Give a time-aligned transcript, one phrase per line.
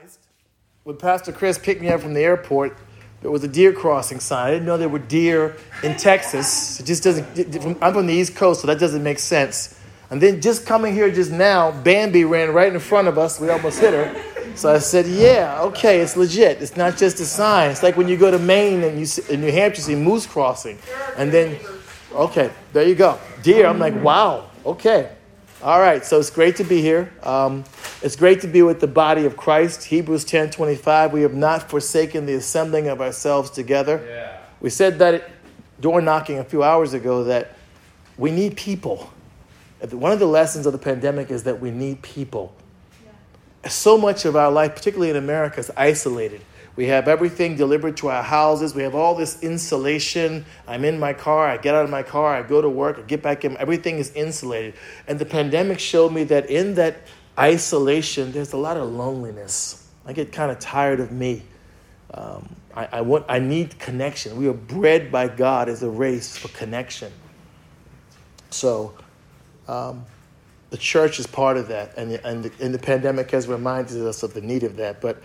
[0.00, 0.18] surprised
[0.84, 2.76] when Pastor Chris picked me up from the airport.
[3.22, 4.46] There was a deer crossing sign.
[4.46, 6.80] I didn't know there were deer in Texas.
[6.80, 7.78] It just doesn't.
[7.82, 9.78] I'm from the East Coast, so that doesn't make sense.
[10.08, 13.38] And then just coming here just now, Bambi ran right in front of us.
[13.38, 14.56] We almost hit her.
[14.56, 16.62] So I said, "Yeah, okay, it's legit.
[16.62, 17.70] It's not just a sign.
[17.70, 20.26] It's like when you go to Maine and you see, in New Hampshire see moose
[20.26, 20.78] crossing,
[21.16, 21.58] and then,
[22.12, 23.66] okay, there you go, deer.
[23.66, 25.12] I'm like, wow, okay,
[25.62, 26.04] all right.
[26.04, 27.12] So it's great to be here.
[27.22, 27.64] Um,
[28.02, 29.84] it's great to be with the body of Christ.
[29.84, 31.12] Hebrews 10 25.
[31.12, 34.04] We have not forsaken the assembling of ourselves together.
[34.08, 34.38] Yeah.
[34.60, 35.30] We said that
[35.80, 37.56] door knocking a few hours ago that
[38.16, 39.12] we need people.
[39.90, 42.54] One of the lessons of the pandemic is that we need people.
[43.04, 43.70] Yeah.
[43.70, 46.42] So much of our life, particularly in America, is isolated.
[46.76, 48.74] We have everything delivered to our houses.
[48.74, 50.46] We have all this insulation.
[50.66, 51.48] I'm in my car.
[51.48, 52.34] I get out of my car.
[52.34, 52.98] I go to work.
[52.98, 53.56] I get back in.
[53.58, 54.74] Everything is insulated.
[55.06, 57.02] And the pandemic showed me that in that
[57.40, 59.88] isolation, there's a lot of loneliness.
[60.04, 61.42] I get kind of tired of me.
[62.12, 64.36] Um, I, I, want, I need connection.
[64.36, 67.12] We are bred by God as a race for connection.
[68.50, 68.94] So,
[69.68, 70.04] um,
[70.70, 74.22] the church is part of that, and, and, the, and the pandemic has reminded us
[74.22, 75.00] of the need of that.
[75.00, 75.20] But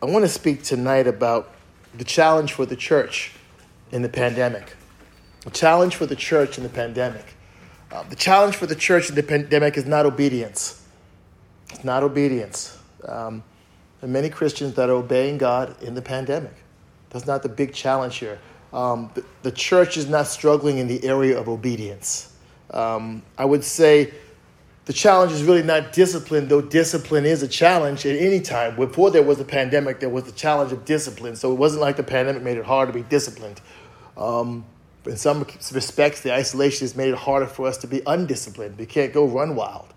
[0.00, 1.52] I want to speak tonight about
[1.94, 3.32] the challenge for the church
[3.90, 4.76] in the pandemic.
[5.44, 7.24] The challenge for the church in the pandemic.
[7.90, 10.81] Uh, the challenge for the church in the pandemic is not obedience.
[11.72, 12.78] It's not obedience.
[13.06, 13.42] Um,
[14.02, 16.54] are many Christians that are obeying God in the pandemic.
[17.10, 18.38] That's not the big challenge here.
[18.72, 22.34] Um, the, the, church is not struggling in the area of obedience.
[22.70, 24.12] Um, I would say
[24.86, 28.76] the challenge is really not discipline, though discipline is a challenge at any time.
[28.76, 31.36] Before there was a pandemic, there was the challenge of discipline.
[31.36, 33.60] So it wasn't like the pandemic made it hard to be disciplined.
[34.16, 34.64] Um,
[35.04, 38.78] in some respects, the isolation has made it harder for us to be undisciplined.
[38.78, 39.92] We can't go run wild.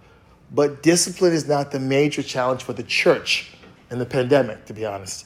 [0.51, 3.51] But discipline is not the major challenge for the church
[3.89, 5.25] in the pandemic, to be honest.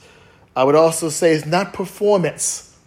[0.55, 2.77] I would also say it's not performance.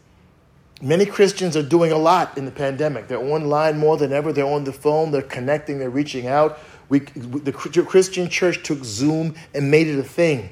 [0.81, 3.07] Many Christians are doing a lot in the pandemic.
[3.09, 4.33] They're online more than ever.
[4.33, 5.13] They're on the phone.
[5.13, 5.79] They're connecting.
[5.79, 6.59] They're reaching out.
[6.89, 10.51] We, the Christian church took Zoom and made it a thing.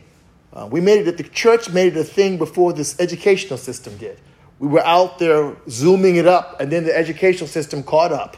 [0.52, 1.16] Uh, we made it.
[1.16, 4.20] The church made it a thing before this educational system did.
[4.58, 8.36] We were out there zooming it up, and then the educational system caught up.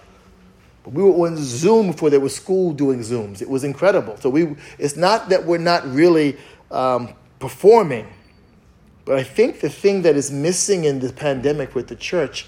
[0.84, 3.40] But we were on Zoom before there was school doing Zooms.
[3.40, 4.16] It was incredible.
[4.16, 6.36] So we, it's not that we're not really
[6.70, 8.08] um, performing
[9.04, 12.46] but I think the thing that is missing in the pandemic with the church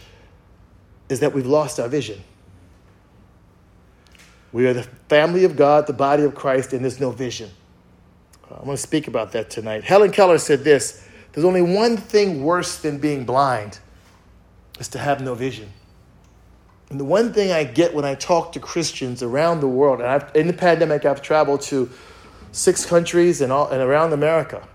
[1.09, 2.23] is that we've lost our vision.
[4.53, 7.51] We are the family of God, the body of Christ, and there's no vision.
[8.51, 9.83] I'm going to speak about that tonight.
[9.83, 13.81] Helen Keller said this There's only one thing worse than being blind,
[14.79, 15.73] is to have no vision.
[16.91, 20.09] And the one thing I get when I talk to Christians around the world, and
[20.09, 21.91] I've, in the pandemic, I've traveled to
[22.53, 24.67] six countries and, all, and around America.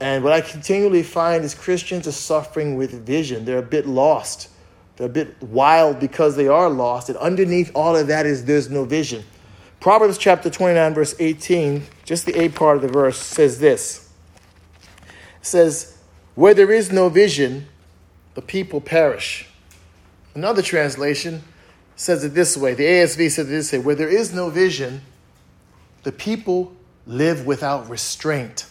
[0.00, 3.44] And what I continually find is Christians are suffering with vision.
[3.44, 4.48] They're a bit lost.
[4.96, 7.08] They're a bit wild because they are lost.
[7.08, 9.24] And underneath all of that is there's no vision.
[9.80, 14.10] Proverbs chapter 29, verse 18, just the A part of the verse, says this.
[15.06, 15.98] It says,
[16.34, 17.68] Where there is no vision,
[18.34, 19.48] the people perish.
[20.34, 21.42] Another translation
[21.96, 22.74] says it this way.
[22.74, 25.02] The ASV says it this way Where there is no vision,
[26.02, 26.74] the people
[27.06, 28.66] live without restraint.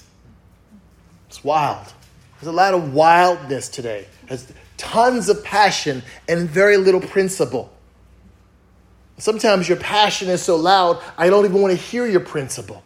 [1.27, 1.93] It's wild.
[2.39, 4.07] There's a lot of wildness today.
[4.27, 7.71] There's tons of passion and very little principle.
[9.17, 12.83] Sometimes your passion is so loud, I don't even want to hear your principle.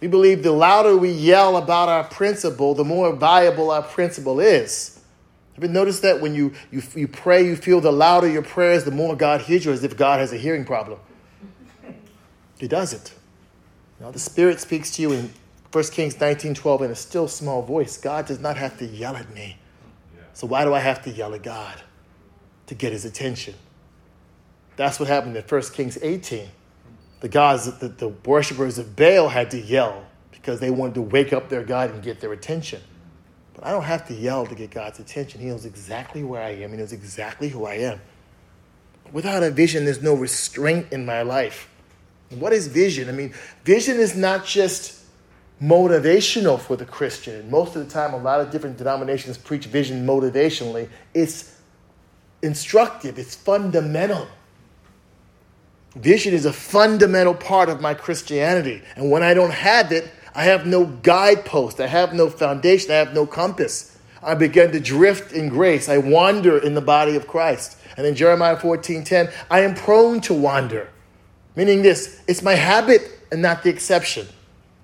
[0.00, 4.99] We believe the louder we yell about our principle, the more viable our principle is.
[5.60, 8.84] Have you noticed that when you, you, you pray, you feel the louder your prayers,
[8.84, 10.98] the more God hears you, as if God has a hearing problem?
[12.56, 13.14] He doesn't.
[14.00, 15.30] Now, the Spirit speaks to you in
[15.70, 19.14] 1 Kings 19 12, in a still small voice, God does not have to yell
[19.16, 19.58] at me.
[20.32, 21.82] So why do I have to yell at God?
[22.68, 23.54] To get his attention.
[24.76, 26.48] That's what happened in 1 Kings 18.
[27.20, 31.34] The gods, the, the worshippers of Baal had to yell because they wanted to wake
[31.34, 32.80] up their God and get their attention.
[33.60, 35.38] But I don't have to yell to get God's attention.
[35.38, 38.00] He knows exactly where I am, He knows exactly who I am.
[39.12, 41.68] Without a vision, there's no restraint in my life.
[42.30, 43.08] what is vision?
[43.08, 43.34] I mean,
[43.64, 45.04] vision is not just
[45.60, 47.50] motivational for the Christian.
[47.50, 50.88] Most of the time, a lot of different denominations preach vision motivationally.
[51.12, 51.54] It's
[52.40, 54.26] instructive, it's fundamental.
[55.96, 58.80] Vision is a fundamental part of my Christianity.
[58.96, 62.96] And when I don't have it, I have no guidepost, I have no foundation, I
[62.96, 63.98] have no compass.
[64.22, 65.88] I begin to drift in grace.
[65.88, 67.78] I wander in the body of Christ.
[67.96, 70.90] And in Jeremiah 14 10, I am prone to wander.
[71.56, 74.26] Meaning this, it's my habit and not the exception.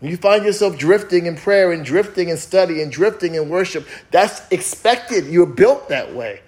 [0.01, 3.87] When you find yourself drifting in prayer and drifting in study and drifting in worship,
[4.11, 5.27] that's expected.
[5.27, 6.43] You're built that way.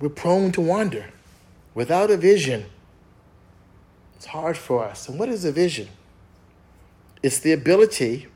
[0.00, 1.10] We're prone to wander
[1.74, 2.66] without a vision.
[4.16, 5.08] It's hard for us.
[5.08, 5.88] And what is a vision?
[7.22, 8.26] It's the ability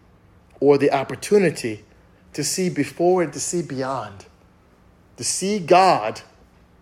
[0.61, 1.85] or the opportunity
[2.33, 4.27] to see before and to see beyond,
[5.17, 6.21] to see God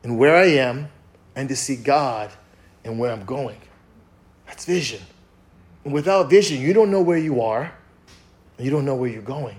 [0.03, 0.89] in where I am
[1.35, 2.31] and to see God
[2.85, 3.61] in where I'm going.
[4.47, 5.01] That's vision.
[5.85, 7.73] And without vision, you don't know where you are,
[8.56, 9.56] and you don't know where you're going.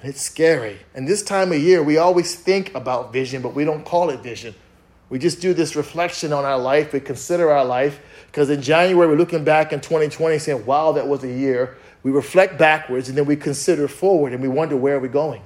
[0.00, 0.78] And it's scary.
[0.94, 4.20] And this time of year, we always think about vision, but we don't call it
[4.20, 4.54] vision.
[5.08, 6.92] We just do this reflection on our life.
[6.92, 8.00] We consider our life.
[8.26, 11.76] Because in January, we're looking back in 2020 saying, wow, that was a year.
[12.02, 15.42] We reflect backwards and then we consider forward and we wonder, where are we going?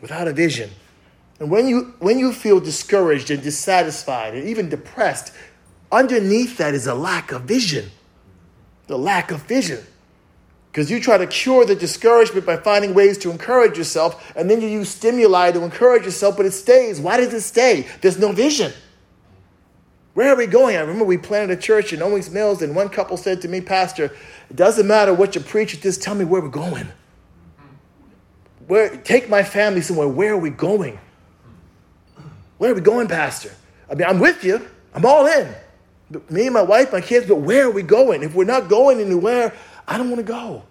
[0.00, 0.70] Without a vision.
[1.38, 5.32] And when you, when you feel discouraged and dissatisfied and even depressed,
[5.92, 7.90] underneath that is a lack of vision.
[8.86, 9.84] The lack of vision.
[10.76, 14.60] Because you try to cure the discouragement by finding ways to encourage yourself, and then
[14.60, 17.00] you use stimuli to encourage yourself, but it stays.
[17.00, 17.86] Why does it stay?
[18.02, 18.74] There's no vision.
[20.12, 20.76] Where are we going?
[20.76, 23.62] I remember we planted a church in Owings Mills, and one couple said to me,
[23.62, 24.14] Pastor,
[24.50, 26.88] it doesn't matter what you preach, just tell me where we're going.
[28.66, 30.08] Where, take my family somewhere.
[30.08, 30.98] Where are we going?
[32.58, 33.50] Where are we going, Pastor?
[33.90, 34.68] I mean, I'm with you.
[34.92, 35.54] I'm all in.
[36.28, 38.22] Me and my wife, my kids, but where are we going?
[38.22, 39.54] If we're not going anywhere,
[39.86, 40.62] I don't want to go.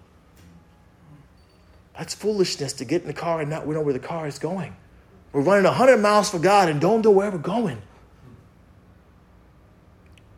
[1.96, 4.38] That's foolishness to get in the car and not we know where the car is
[4.38, 4.76] going.
[5.32, 7.80] We're running 100 miles for God and don't know where we're going.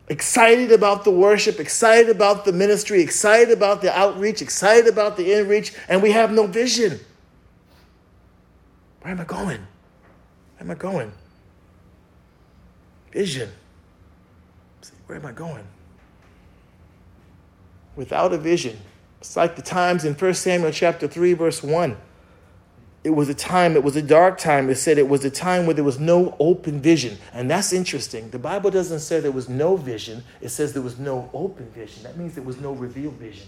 [0.07, 5.29] Excited about the worship, excited about the ministry, excited about the outreach, excited about the
[5.29, 6.99] inreach, and we have no vision.
[9.01, 9.59] Where am I going?
[9.59, 11.11] Where am I going?
[13.11, 13.49] Vision.
[14.81, 15.65] See, Where am I going?
[17.99, 18.79] Without a vision.
[19.19, 21.97] It's like the times in 1 Samuel chapter 3, verse 1.
[23.03, 24.69] It was a time, it was a dark time.
[24.69, 27.17] It said it was a time where there was no open vision.
[27.33, 28.29] And that's interesting.
[28.29, 32.03] The Bible doesn't say there was no vision, it says there was no open vision.
[32.03, 33.47] That means there was no revealed vision.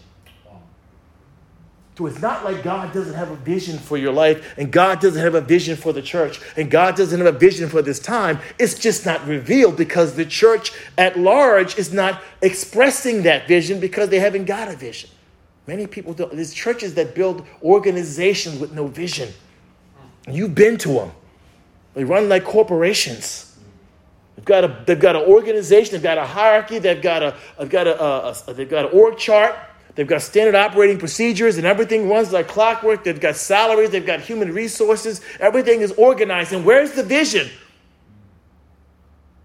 [1.98, 5.22] So it's not like God doesn't have a vision for your life and God doesn't
[5.22, 8.40] have a vision for the church and God doesn't have a vision for this time.
[8.58, 14.10] It's just not revealed because the church at large is not expressing that vision because
[14.10, 15.10] they haven't got a vision.
[15.68, 16.34] Many people don't.
[16.34, 19.30] There's churches that build organizations with no vision.
[20.30, 21.12] You've been to them.
[21.94, 23.58] They run like corporations.
[24.36, 25.92] They've got a they've got an organization.
[25.92, 26.80] They've got a hierarchy.
[26.80, 29.56] They've got a they've got a, a, a they've got an org chart.
[29.96, 33.04] They've got standard operating procedures and everything runs like clockwork.
[33.04, 35.22] They've got salaries, they've got human resources.
[35.40, 36.54] Everything is organized.
[36.54, 37.50] And where's the vision?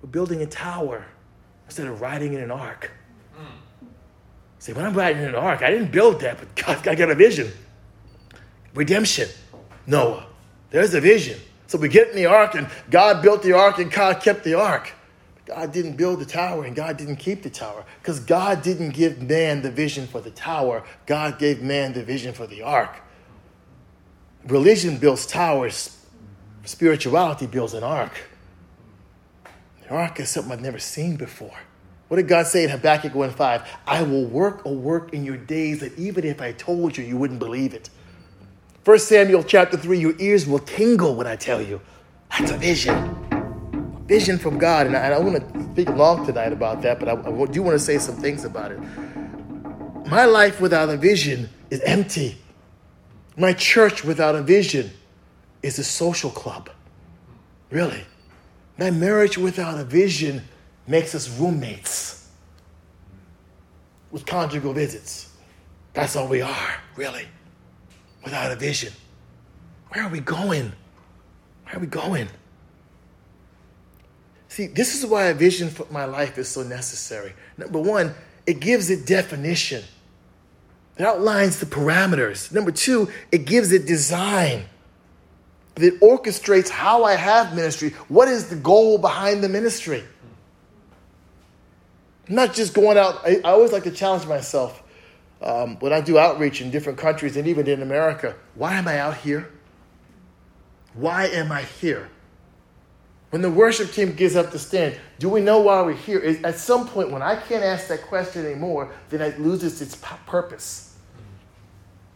[0.03, 1.05] We're building a tower
[1.67, 2.93] instead of riding in an ark.
[3.35, 3.87] Hmm.
[4.61, 7.11] See, when I'm riding in an ark, I didn't build that, but God, I got
[7.11, 7.51] a vision.
[8.75, 9.29] Redemption.
[9.87, 10.27] Noah.
[10.71, 11.41] There's a vision.
[11.67, 14.55] So we get in the ark, and God built the ark, and God kept the
[14.55, 14.93] ark.
[15.47, 19.23] God didn't build the tower and God didn't keep the tower because God didn't give
[19.23, 20.85] man the vision for the tower.
[21.07, 22.97] God gave man the vision for the ark.
[24.47, 26.05] Religion builds towers,
[26.65, 28.13] spirituality builds an ark.
[29.83, 31.59] The ark is something I've never seen before.
[32.09, 33.67] What did God say in Habakkuk 1:5?
[33.87, 37.17] I will work a work in your days that even if I told you, you
[37.17, 37.91] wouldn't believe it.
[38.85, 41.81] 1 Samuel chapter 3, your ears will tingle when I tell you.
[42.31, 43.26] That's a vision
[44.07, 44.87] vision from God.
[44.87, 47.75] And I, I want to speak long tonight about that, but I, I do want
[47.75, 48.81] to say some things about it.
[50.09, 52.39] My life without a vision is empty.
[53.37, 54.91] My church without a vision
[55.63, 56.71] is a social club.
[57.71, 58.05] Really.
[58.79, 60.43] My marriage without a vision
[60.87, 62.29] makes us roommates
[64.11, 65.33] with conjugal visits.
[65.93, 67.27] That's all we are, really,
[68.23, 68.93] without a vision.
[69.89, 70.73] Where are we going?
[71.65, 72.29] Where are we going?
[74.57, 77.35] See, this is why a vision for my life is so necessary.
[77.59, 78.15] Number one,
[78.47, 79.85] it gives it definition.
[80.97, 82.51] It outlines the parameters.
[82.51, 84.65] Number two, it gives it design.
[85.77, 87.91] It orchestrates how I have ministry.
[88.09, 90.03] What is the goal behind the ministry?
[92.27, 93.21] I'm not just going out.
[93.27, 94.83] I, I, always like to challenge myself
[95.43, 98.35] um, when I do outreach in different countries and even in America.
[98.55, 99.51] Why am I out here?
[100.95, 102.09] Why am I here?
[103.31, 106.39] When the worship team gets up to stand, do we know why we're here?
[106.45, 110.97] At some point, when I can't ask that question anymore, then it loses its purpose.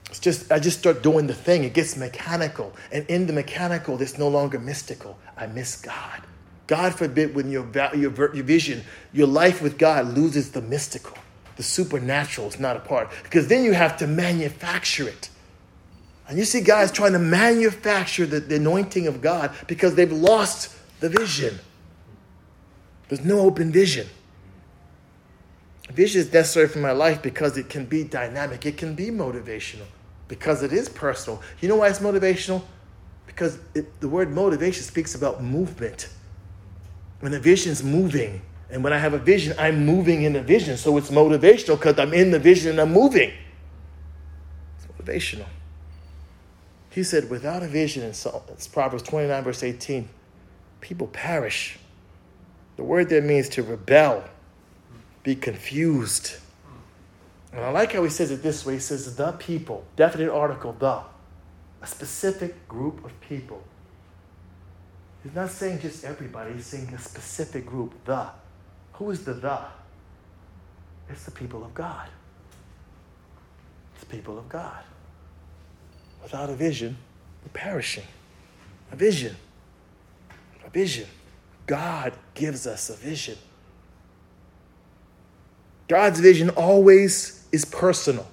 [0.08, 1.64] It's just I just start doing the thing.
[1.64, 5.18] It gets mechanical, and in the mechanical, it's no longer mystical.
[5.36, 6.22] I miss God.
[6.66, 11.16] God forbid, when your, your, your vision, your life with God loses the mystical.
[11.60, 13.10] the supernatural is not a part.
[13.22, 15.28] Because then you have to manufacture it.
[16.26, 20.74] And you see guys trying to manufacture the, the anointing of God because they've lost
[21.00, 21.58] the vision.
[23.08, 24.06] There's no open vision.
[25.90, 29.86] Vision is necessary for my life because it can be dynamic, it can be motivational,
[30.28, 31.42] because it is personal.
[31.60, 32.62] You know why it's motivational?
[33.26, 36.08] Because it, the word motivation speaks about movement.
[37.18, 40.76] When the vision's moving, and when I have a vision, I'm moving in the vision.
[40.76, 43.32] So it's motivational because I'm in the vision and I'm moving.
[44.76, 45.46] It's motivational.
[46.90, 48.14] He said, without a vision, in
[48.72, 50.08] Proverbs 29, verse 18,
[50.80, 51.78] people perish.
[52.76, 54.24] The word there means to rebel,
[55.22, 56.36] be confused.
[57.52, 58.74] And I like how he says it this way.
[58.74, 61.02] He says, the people, definite article, the,
[61.82, 63.62] a specific group of people.
[65.22, 68.28] He's not saying just everybody, he's saying a specific group, the.
[68.94, 69.60] Who is the the?
[71.08, 72.08] It's the people of God.
[73.94, 74.84] It's the people of God.
[76.22, 76.96] Without a vision,
[77.42, 78.04] we're perishing.
[78.92, 79.36] A vision.
[80.72, 81.08] Vision.
[81.66, 83.38] God gives us a vision.
[85.88, 88.26] God's vision always is personal,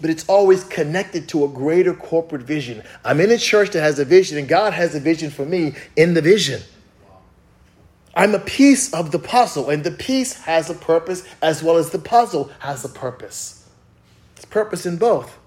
[0.00, 2.82] but it's always connected to a greater corporate vision.
[3.04, 5.74] I'm in a church that has a vision, and God has a vision for me
[5.94, 6.62] in the vision.
[8.14, 11.90] I'm a piece of the puzzle, and the piece has a purpose as well as
[11.90, 13.68] the puzzle has a purpose.
[14.34, 15.38] There's purpose in both.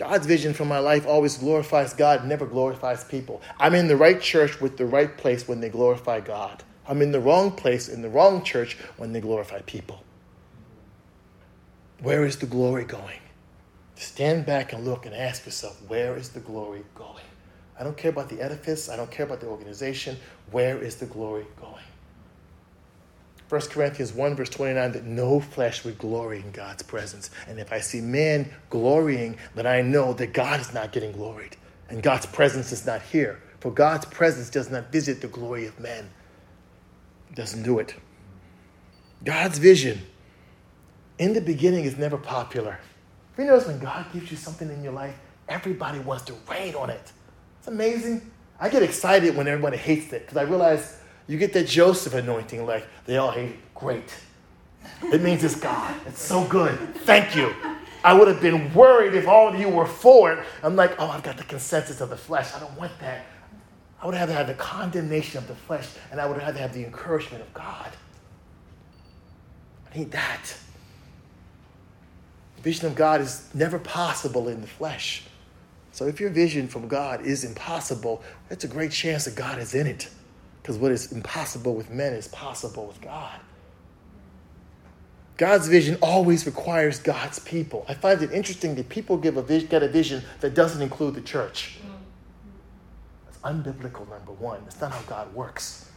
[0.00, 3.42] God's vision for my life always glorifies God, never glorifies people.
[3.58, 6.64] I'm in the right church with the right place when they glorify God.
[6.88, 10.02] I'm in the wrong place in the wrong church when they glorify people.
[12.00, 13.20] Where is the glory going?
[13.94, 17.24] Stand back and look and ask yourself, where is the glory going?
[17.78, 18.88] I don't care about the edifice.
[18.88, 20.16] I don't care about the organization.
[20.50, 21.79] Where is the glory going?
[23.50, 27.30] 1 Corinthians 1, verse 29, that no flesh would glory in God's presence.
[27.48, 31.56] And if I see man glorying, then I know that God is not getting gloried
[31.88, 33.42] and God's presence is not here.
[33.58, 36.08] For God's presence does not visit the glory of men,
[37.28, 37.94] it doesn't do it.
[39.24, 40.00] God's vision
[41.18, 42.78] in the beginning is never popular.
[43.36, 46.88] You notice when God gives you something in your life, everybody wants to rain on
[46.88, 47.12] it.
[47.58, 48.30] It's amazing.
[48.60, 50.99] I get excited when everybody hates it because I realize
[51.30, 53.74] you get that Joseph anointing, like they all hate it.
[53.76, 54.12] Great.
[55.12, 55.94] It means it's God.
[56.04, 56.76] It's so good.
[56.96, 57.54] Thank you.
[58.02, 60.44] I would have been worried if all of you were for it.
[60.64, 62.52] I'm like, oh, I've got the consensus of the flesh.
[62.52, 63.26] I don't want that.
[64.02, 66.60] I would have to have the condemnation of the flesh, and I would have to
[66.60, 67.92] have the encouragement of God.
[69.94, 70.56] I need that.
[72.56, 75.22] The vision of God is never possible in the flesh.
[75.92, 79.76] So if your vision from God is impossible, that's a great chance that God is
[79.76, 80.08] in it.
[80.60, 83.40] Because what is impossible with men is possible with God.
[85.36, 87.86] God's vision always requires God's people.
[87.88, 91.14] I find it interesting that people give a vision, get a vision that doesn't include
[91.14, 91.78] the church.
[93.24, 94.60] That's unbiblical, number one.
[94.64, 95.90] That's not how God works.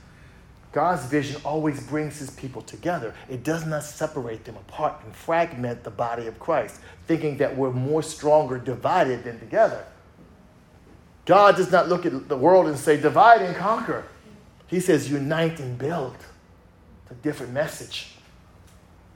[0.72, 3.14] God's vision always brings his people together.
[3.30, 7.72] It does not separate them apart and fragment the body of Christ, thinking that we're
[7.72, 9.86] more stronger divided than together.
[11.26, 14.06] God does not look at the world and say, divide and conquer.
[14.74, 16.16] He says, unite and build.
[17.04, 18.16] It's a different message.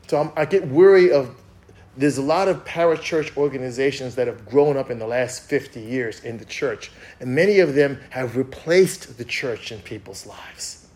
[0.05, 1.35] So I'm, i get weary of
[1.97, 6.19] there's a lot of parachurch organizations that have grown up in the last 50 years
[6.19, 10.87] in the church, and many of them have replaced the church in people's lives.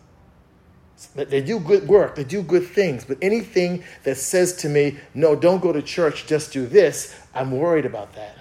[1.16, 5.36] They do good work, they do good things, but anything that says to me, no,
[5.36, 8.38] don't go to church, just do this, I'm worried about that.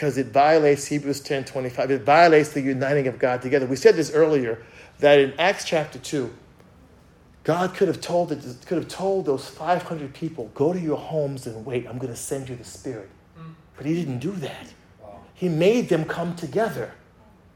[0.00, 1.90] Because it violates Hebrews 10 25.
[1.90, 3.66] It violates the uniting of God together.
[3.66, 4.62] We said this earlier
[5.00, 6.32] that in Acts chapter 2,
[7.44, 11.66] God could have told could have told those 500 people, go to your homes and
[11.66, 11.86] wait.
[11.86, 13.10] I'm going to send you the Spirit.
[13.38, 13.52] Mm.
[13.76, 14.72] But he didn't do that.
[15.34, 16.94] He made them come together.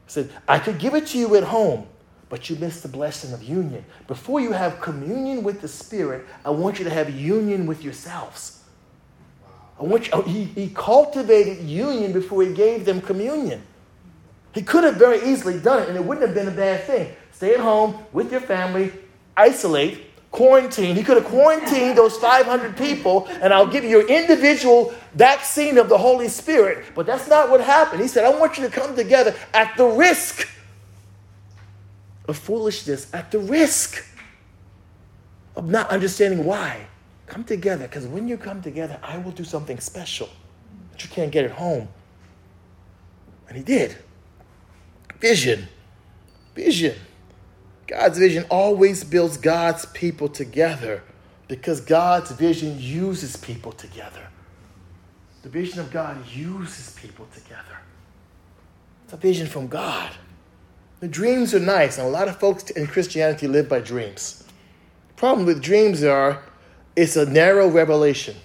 [0.05, 1.87] He said, I could give it to you at home,
[2.29, 3.83] but you missed the blessing of union.
[4.05, 8.54] Before you have communion with the Spirit, I want you to have union with yourselves.
[9.77, 13.61] Oh, he, he cultivated union before he gave them communion.
[14.53, 17.13] He could have very easily done it, and it wouldn't have been a bad thing.
[17.33, 18.93] Stay at home with your family,
[19.35, 20.95] isolate, quarantine.
[20.95, 25.89] He could have quarantined those 500 people, and I'll give you your individual vaccine of
[25.89, 26.85] the Holy Spirit.
[26.95, 28.01] But that's not what happened.
[28.01, 30.47] He said, I want you to come together at the risk
[32.27, 34.05] of foolishness, at the risk
[35.55, 36.87] of not understanding why.
[37.27, 40.29] Come together, because when you come together, I will do something special
[40.91, 41.87] that you can't get at home.
[43.47, 43.95] And he did.
[45.19, 45.67] Vision.
[46.53, 46.95] Vision.
[47.87, 51.03] God's vision always builds God's people together
[51.47, 54.27] because God's vision uses people together.
[55.43, 57.77] The vision of God uses people together.
[59.03, 60.11] It's a vision from God.
[61.01, 64.43] The dreams are nice, and a lot of folks in Christianity live by dreams.
[65.09, 66.41] The problem with dreams are
[66.95, 68.35] it's a narrow revelation.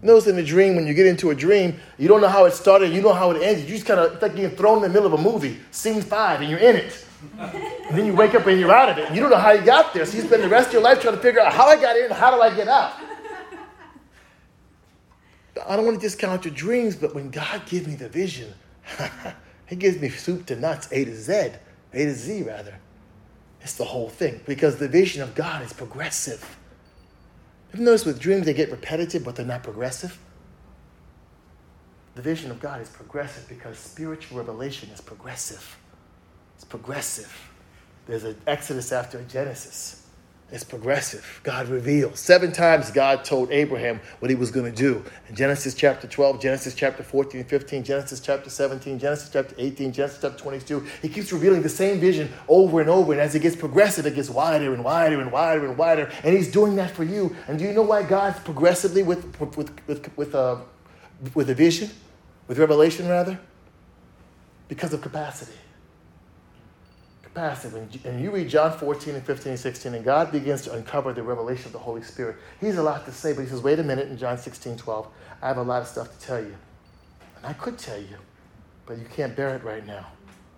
[0.00, 2.52] Notice in a dream, when you get into a dream, you don't know how it
[2.52, 3.68] started, you know how it ended.
[3.68, 6.40] You just kind of, like getting thrown in the middle of a movie, scene five,
[6.40, 7.06] and you're in it.
[7.38, 9.14] and then you wake up and you're out of it.
[9.14, 10.04] You don't know how you got there.
[10.04, 11.96] So you spend the rest of your life trying to figure out how I got
[11.96, 12.94] in, and how do I get out?
[15.68, 18.52] I don't want to discount your dreams, but when God gives me the vision,
[19.72, 21.32] He gives me soup to nuts, A to Z,
[21.94, 22.74] A to Z rather.
[23.62, 26.58] It's the whole thing because the vision of God is progressive.
[27.72, 30.18] Have you noticed with dreams they get repetitive, but they're not progressive?
[32.14, 35.78] The vision of God is progressive because spiritual revelation is progressive.
[36.54, 37.34] It's progressive.
[38.06, 40.01] There's an Exodus after a Genesis.
[40.52, 41.40] It's progressive.
[41.44, 42.20] God reveals.
[42.20, 45.02] Seven times God told Abraham what he was going to do.
[45.30, 49.94] In Genesis chapter 12, Genesis chapter 14 and 15, Genesis chapter 17, Genesis chapter 18,
[49.94, 50.86] Genesis chapter 22.
[51.00, 53.12] He keeps revealing the same vision over and over.
[53.12, 56.12] And as it gets progressive, it gets wider and wider and wider and wider.
[56.22, 57.34] And he's doing that for you.
[57.48, 59.56] And do you know why God's progressively with, with,
[59.86, 60.58] with, with, uh,
[61.32, 61.88] with a vision?
[62.46, 63.40] With revelation, rather?
[64.68, 65.54] Because of capacity
[67.34, 67.74] passive.
[68.04, 71.22] And you read John 14 and 15 and 16, and God begins to uncover the
[71.22, 72.36] revelation of the Holy Spirit.
[72.60, 75.08] He's a lot to say, but he says, wait a minute, in John 16, 12,
[75.40, 76.54] I have a lot of stuff to tell you.
[77.36, 78.16] And I could tell you,
[78.86, 80.06] but you can't bear it right now.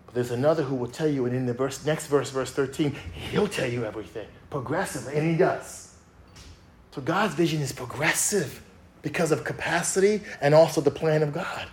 [0.06, 2.94] But there's another who will tell you, and in the verse, next verse, verse 13,
[3.30, 5.94] he'll tell you everything progressively, and he does.
[6.92, 8.62] So God's vision is progressive
[9.02, 11.66] because of capacity and also the plan of God.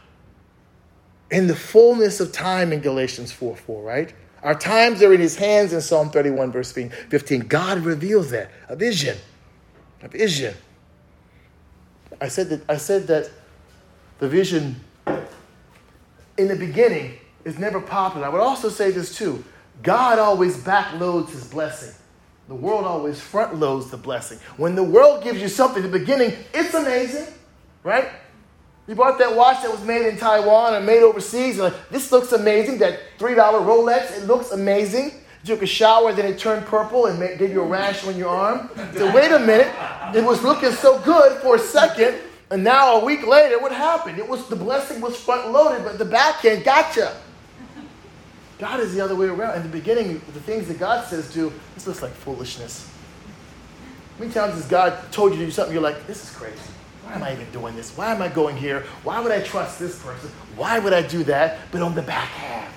[1.29, 4.13] In the fullness of time in Galatians 4 4, right?
[4.43, 7.41] Our times are in his hands in Psalm 31, verse 15.
[7.41, 8.49] God reveals that.
[8.69, 9.17] A vision.
[10.01, 10.55] A vision.
[12.19, 13.29] I said that, I said that
[14.19, 14.79] the vision
[16.37, 18.25] in the beginning is never popular.
[18.25, 19.43] I would also say this too.
[19.83, 21.93] God always backloads his blessing.
[22.47, 24.37] The world always front loads the blessing.
[24.57, 27.27] When the world gives you something in the beginning, it's amazing,
[27.83, 28.09] right?
[28.91, 31.57] You bought that watch that was made in Taiwan and made overseas.
[31.57, 32.79] And like, this looks amazing.
[32.79, 35.13] That $3 Rolex, it looks amazing.
[35.45, 38.17] You took a shower, then it turned purple and made, gave you a rash on
[38.17, 38.69] your arm.
[38.97, 39.73] So wait a minute.
[40.13, 42.17] It was looking so good for a second.
[42.49, 44.19] And now a week later, what happened?
[44.19, 47.15] It was the blessing was front loaded, but the back end gotcha.
[48.59, 49.55] God is the other way around.
[49.55, 52.91] In the beginning, the things that God says do, this looks like foolishness.
[54.17, 56.59] How many times has God told you to do something, you're like, this is crazy.
[57.11, 57.91] Why am I even doing this?
[57.97, 58.85] Why am I going here?
[59.03, 60.29] Why would I trust this person?
[60.55, 61.57] Why would I do that?
[61.69, 62.73] But on the back half,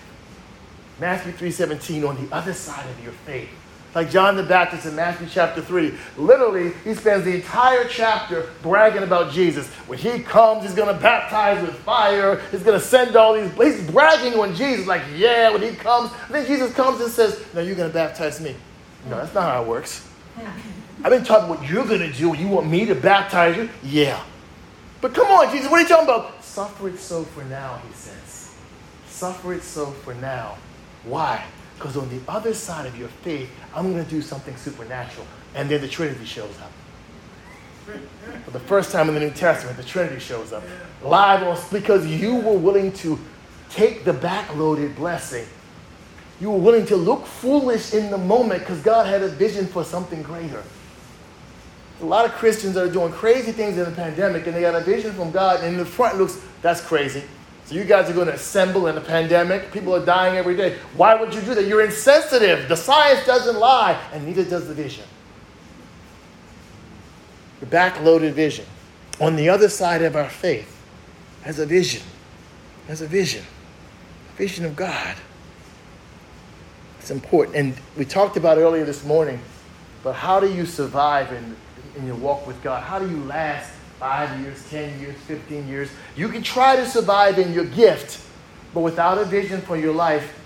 [0.99, 3.49] Matthew 3:17, on the other side of your faith.
[3.95, 5.95] Like John the Baptist in Matthew chapter 3.
[6.17, 9.69] Literally, he spends the entire chapter bragging about Jesus.
[9.87, 12.43] When he comes, he's going to baptize with fire.
[12.51, 13.53] He's going to send all these.
[13.53, 16.11] He's bragging on Jesus, like, yeah, when he comes.
[16.27, 18.57] And then Jesus comes and says, No, you're going to baptize me.
[19.09, 20.05] No, that's not how it works.
[21.05, 22.35] I've been talking what you're going to do.
[22.35, 23.69] You want me to baptize you?
[23.83, 24.25] Yeah.
[25.03, 26.43] But come on, Jesus, what are you talking about?
[26.43, 28.55] Suffer it so for now, he says.
[29.07, 30.57] Suffer it so for now.
[31.05, 31.45] Why?
[31.77, 35.27] Because on the other side of your faith, I'm going to do something supernatural.
[35.55, 36.73] And then the Trinity shows up.
[38.47, 40.63] For the first time in the New Testament, the Trinity shows up.
[41.03, 43.19] Live on, because you were willing to
[43.69, 45.45] take the backloaded blessing.
[46.41, 49.85] You were willing to look foolish in the moment because God had a vision for
[49.85, 50.63] something greater
[52.05, 54.75] a lot of Christians that are doing crazy things in the pandemic and they got
[54.75, 57.23] a vision from God and in the front looks, that's crazy.
[57.65, 59.73] So you guys are going to assemble in a pandemic.
[59.73, 60.77] People are dying every day.
[60.97, 61.67] Why would you do that?
[61.67, 62.69] You're insensitive.
[62.69, 65.05] The science doesn't lie, and neither does the vision.
[67.61, 68.67] The backloaded vision.
[69.19, 70.71] On the other side of our faith,
[71.41, 72.03] has a vision.
[72.87, 73.45] Has a vision.
[74.35, 75.17] A vision of God.
[76.99, 77.57] It's important.
[77.57, 79.41] And we talked about earlier this morning,
[80.03, 81.57] but how do you survive in
[81.97, 82.83] in your walk with God?
[82.83, 85.91] How do you last five years, 10 years, 15 years?
[86.17, 88.25] You can try to survive in your gift,
[88.73, 90.39] but without a vision for your life,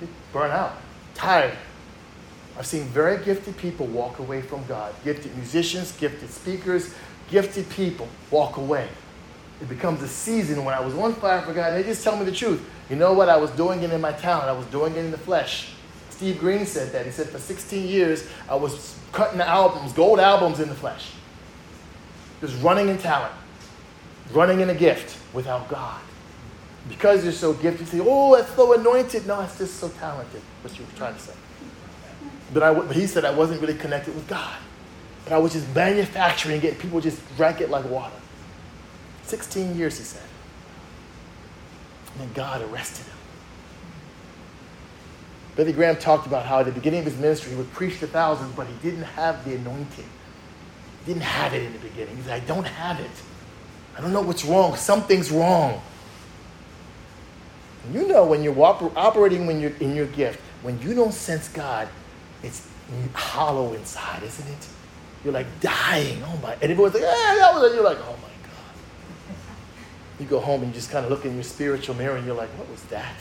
[0.00, 0.72] you burn out,
[1.14, 1.56] tired.
[2.58, 4.94] I've seen very gifted people walk away from God.
[5.04, 6.94] Gifted musicians, gifted speakers,
[7.30, 8.88] gifted people walk away.
[9.60, 11.72] It becomes a season when I was on fire for God.
[11.72, 12.62] They just tell me the truth.
[12.88, 13.28] You know what?
[13.28, 14.48] I was doing it in my talent.
[14.48, 15.72] I was doing it in the flesh.
[16.20, 17.06] Steve Green said that.
[17.06, 21.12] He said, for 16 years, I was cutting albums, gold albums in the flesh.
[22.42, 23.32] Just running in talent,
[24.30, 25.98] running in a gift without God.
[26.90, 29.26] Because you're so gifted, you say, oh, that's so anointed.
[29.26, 31.32] No, it's just so talented, what you were trying to say.
[32.52, 34.58] but, I, but he said I wasn't really connected with God.
[35.24, 36.78] But I was just manufacturing it.
[36.78, 38.12] People just drank it like water.
[39.22, 40.28] 16 years, he said.
[42.12, 43.19] And then God arrested him.
[45.56, 48.06] Billy Graham talked about how at the beginning of his ministry he would preach to
[48.06, 50.08] thousands, but he didn't have the anointing.
[51.04, 52.16] He didn't have it in the beginning.
[52.16, 53.10] He said, I don't have it.
[53.96, 54.76] I don't know what's wrong.
[54.76, 55.80] Something's wrong.
[57.84, 61.48] And you know when you're operating when you're in your gift, when you don't sense
[61.48, 61.88] God,
[62.42, 62.66] it's
[63.14, 64.68] hollow inside, isn't it?
[65.24, 66.22] You're like dying.
[66.24, 66.54] Oh my!
[66.54, 69.36] And everyone's like, "Yeah, that was it." You're like, "Oh my God!"
[70.18, 72.34] You go home and you just kind of look in your spiritual mirror and you're
[72.34, 73.16] like, "What was that?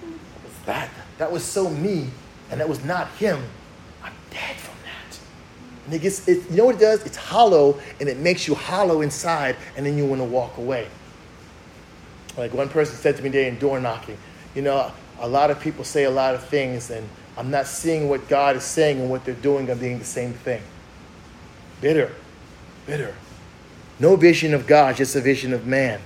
[0.00, 0.90] What was that?
[1.22, 2.08] That was so me,
[2.50, 3.40] and that was not him.
[4.02, 5.20] I'm dead from that."
[5.84, 7.06] And it gets, it, you know what it does?
[7.06, 10.88] It's hollow, and it makes you hollow inside, and then you want to walk away.
[12.36, 14.18] Like one person said to me today in door knocking,
[14.56, 18.08] you know, a lot of people say a lot of things, and I'm not seeing
[18.08, 20.60] what God is saying and what they're doing I'm being the same thing.
[21.80, 22.12] Bitter,
[22.84, 23.14] bitter.
[24.00, 26.00] No vision of God, just a vision of man.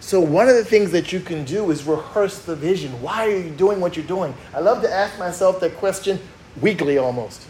[0.00, 3.02] So, one of the things that you can do is rehearse the vision.
[3.02, 4.32] Why are you doing what you're doing?
[4.54, 6.20] I love to ask myself that question
[6.60, 7.42] weekly almost.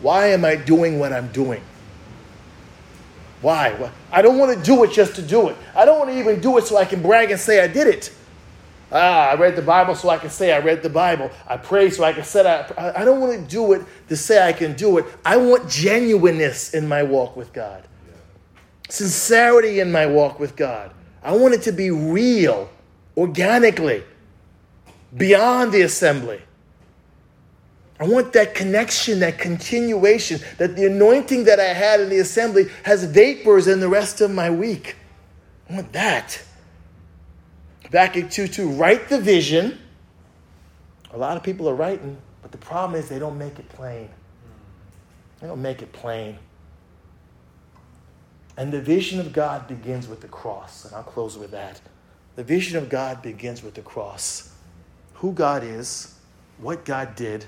[0.00, 1.62] Why am I doing what I'm doing?
[3.42, 3.90] Why?
[4.10, 5.56] I don't want to do it just to do it.
[5.74, 7.86] I don't want to even do it so I can brag and say I did
[7.86, 8.12] it.
[8.90, 11.30] Ah, I read the Bible so I can say I read the Bible.
[11.46, 13.00] I pray so I can say I.
[13.00, 15.06] I don't want to do it to say I can do it.
[15.24, 17.86] I want genuineness in my walk with God,
[18.88, 20.92] sincerity in my walk with God.
[21.26, 22.70] I want it to be real,
[23.16, 24.04] organically,
[25.16, 26.40] beyond the assembly.
[27.98, 32.66] I want that connection, that continuation, that the anointing that I had in the assembly
[32.84, 34.94] has vapors in the rest of my week.
[35.68, 36.40] I want that.
[37.82, 39.80] Habakkuk 2 2, write the vision.
[41.12, 44.08] A lot of people are writing, but the problem is they don't make it plain.
[45.40, 46.38] They don't make it plain.
[48.56, 50.84] And the vision of God begins with the cross.
[50.84, 51.80] And I'll close with that.
[52.36, 54.52] The vision of God begins with the cross.
[55.14, 56.18] Who God is,
[56.58, 57.46] what God did,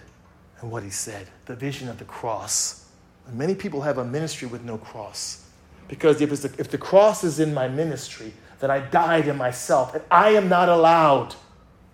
[0.61, 2.87] and what he said, the vision of the cross.
[3.27, 5.44] And many people have a ministry with no cross.
[5.87, 9.94] Because if, the, if the cross is in my ministry, then I died in myself,
[9.94, 11.35] and I am not allowed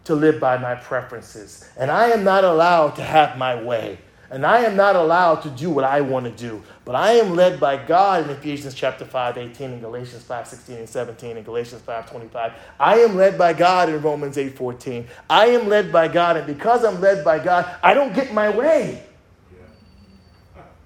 [0.05, 3.99] to live by my preferences, and I am not allowed to have my way.
[4.31, 6.63] And I am not allowed to do what I want to do.
[6.85, 10.77] But I am led by God in Ephesians chapter 5, 18, and Galatians 5, 16
[10.77, 12.53] and 17, and Galatians 5, 25.
[12.79, 15.07] I am led by God in Romans 8, 14.
[15.31, 18.51] I am led by God, and because I'm led by God, I don't get my
[18.51, 19.03] way.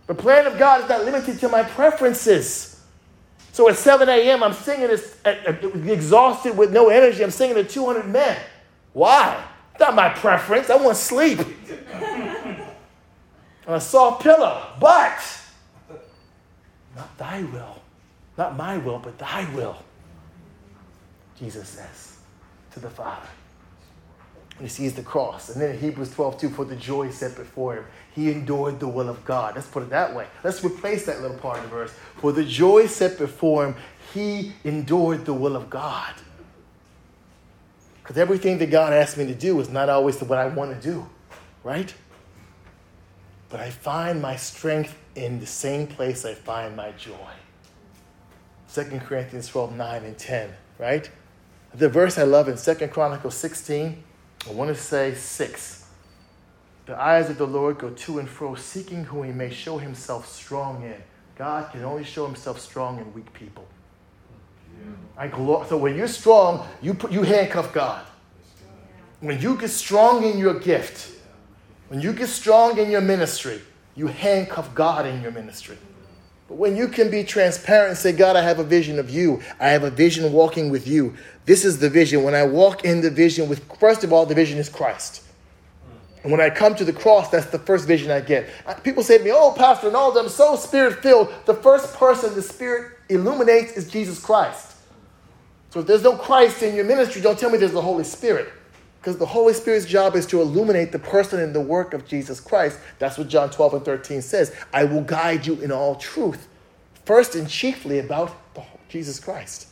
[0.07, 2.81] The plan of God is not limited to my preferences.
[3.53, 7.25] So at 7 a.m., I'm singing this, exhausted with no energy.
[7.25, 8.41] I'm singing to 200 men.
[8.93, 9.45] Why?
[9.81, 10.71] Not my preference.
[10.71, 11.41] I want sleep
[13.67, 14.65] on a soft pillow.
[14.81, 15.21] But
[16.99, 17.81] not thy will,
[18.37, 19.77] not my will, but thy will,
[21.39, 22.19] Jesus says
[22.73, 23.29] to the Father.
[24.59, 25.51] And he sees the cross.
[25.51, 28.89] And then in Hebrews 12, 2, for the joy set before him, he endured the
[28.89, 29.55] will of God.
[29.55, 30.27] Let's put it that way.
[30.43, 31.93] Let's replace that little part of the verse.
[32.17, 33.77] For the joy set before him,
[34.13, 36.13] he endured the will of God.
[38.03, 40.91] Because everything that God asked me to do is not always what I want to
[40.91, 41.09] do,
[41.63, 41.95] right?
[43.51, 47.15] But I find my strength in the same place I find my joy.
[48.73, 51.11] 2 Corinthians 12, 9 and 10, right?
[51.75, 54.03] The verse I love in 2 Chronicles 16,
[54.49, 55.87] I want to say 6.
[56.87, 60.27] The eyes of the Lord go to and fro, seeking whom he may show himself
[60.29, 61.03] strong in.
[61.37, 63.67] God can only show himself strong in weak people.
[64.81, 64.93] Yeah.
[65.17, 68.07] I glo- so when you're strong, you, put, you handcuff God.
[69.21, 71.13] When you get strong in your gift,
[71.89, 73.61] when you get strong in your ministry,
[73.99, 75.77] you handcuff God in your ministry.
[76.47, 79.43] But when you can be transparent and say, God, I have a vision of you,
[79.59, 81.15] I have a vision walking with you.
[81.47, 82.23] This is the vision.
[82.23, 85.25] When I walk in the vision with, first of all, the vision is Christ.
[86.23, 88.49] And when I come to the cross, that's the first vision I get.
[88.85, 91.33] People say to me, Oh, Pastor no, I'm so spirit filled.
[91.47, 94.77] The first person the Spirit illuminates is Jesus Christ.
[95.71, 98.49] So if there's no Christ in your ministry, don't tell me there's the Holy Spirit.
[99.01, 102.41] Because the Holy Spirit's job is to illuminate the person and the work of Jesus
[102.41, 102.79] Christ.
[102.99, 104.55] That's what John 12 and 13 says.
[104.73, 106.49] I will guide you in all truth.
[107.05, 108.37] First and chiefly about
[108.89, 109.69] Jesus Christ.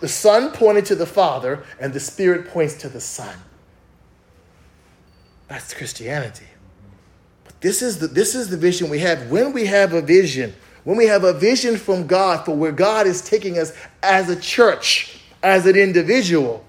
[0.00, 3.36] The Son pointed to the Father, and the Spirit points to the Son.
[5.48, 6.46] That's Christianity.
[7.44, 9.30] But this is the, this is the vision we have.
[9.30, 13.06] When we have a vision, when we have a vision from God for where God
[13.06, 16.64] is taking us as a church, as an individual,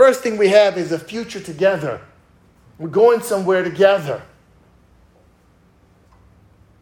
[0.00, 2.00] First thing we have is a future together.
[2.78, 4.22] We're going somewhere together.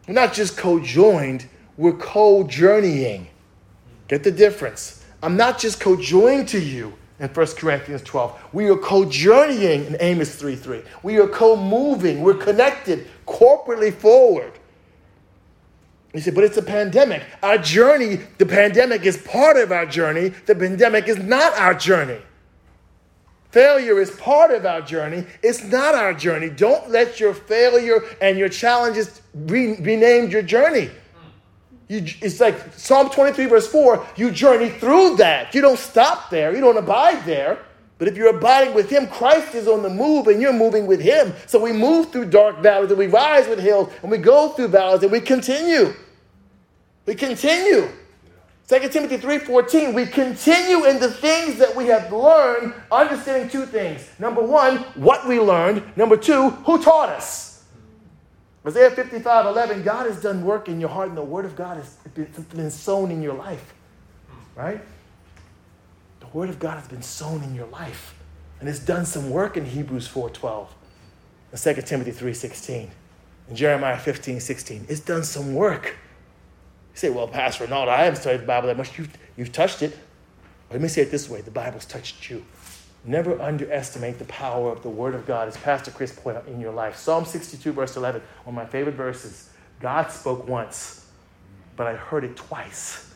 [0.07, 3.27] We're not just co joined, we're co journeying.
[4.07, 5.03] Get the difference.
[5.21, 8.39] I'm not just co joined to you in 1 Corinthians 12.
[8.53, 10.81] We are co journeying in Amos 3 3.
[11.03, 12.21] We are co moving.
[12.21, 14.53] We're connected corporately forward.
[16.13, 17.23] You say, but it's a pandemic.
[17.43, 20.29] Our journey, the pandemic is part of our journey.
[20.29, 22.21] The pandemic is not our journey.
[23.51, 25.25] Failure is part of our journey.
[25.41, 26.49] It's not our journey.
[26.49, 30.91] Don't let your failure and your challenges be, be named your journey.
[31.87, 35.55] You, it's like Psalm 23, verse 4 you journey through that.
[35.55, 37.59] You don't stop there, you don't abide there.
[37.97, 41.01] But if you're abiding with Him, Christ is on the move and you're moving with
[41.01, 41.33] Him.
[41.47, 44.69] So we move through dark valleys and we rise with hills and we go through
[44.69, 45.93] valleys and we continue.
[47.05, 47.89] We continue.
[48.69, 54.07] 2 Timothy 3:14, we continue in the things that we have learned, understanding two things.
[54.19, 55.81] Number one, what we learned.
[55.97, 57.63] Number two, who taught us.
[58.63, 61.77] Isaiah 55, 11, God has done work in your heart, and the word of God
[61.77, 61.95] has
[62.53, 63.73] been sown in your life.
[64.55, 64.81] Right?
[66.19, 68.13] The word of God has been sown in your life.
[68.59, 70.67] And it's done some work in Hebrews 4:12.
[71.51, 72.91] And 2 Timothy 3:16.
[73.47, 74.85] And Jeremiah 15, 16.
[74.87, 75.95] It's done some work
[76.99, 78.97] say, well, Pastor Ronaldo, I haven't studied the Bible that much.
[78.97, 79.97] You've, you've touched it.
[80.71, 82.45] Let me say it this way the Bible's touched you.
[83.05, 86.59] Never underestimate the power of the Word of God, as Pastor Chris pointed out in
[86.59, 86.97] your life.
[86.97, 89.49] Psalm 62, verse 11, one of my favorite verses.
[89.79, 91.07] God spoke once,
[91.77, 93.13] but I heard it twice,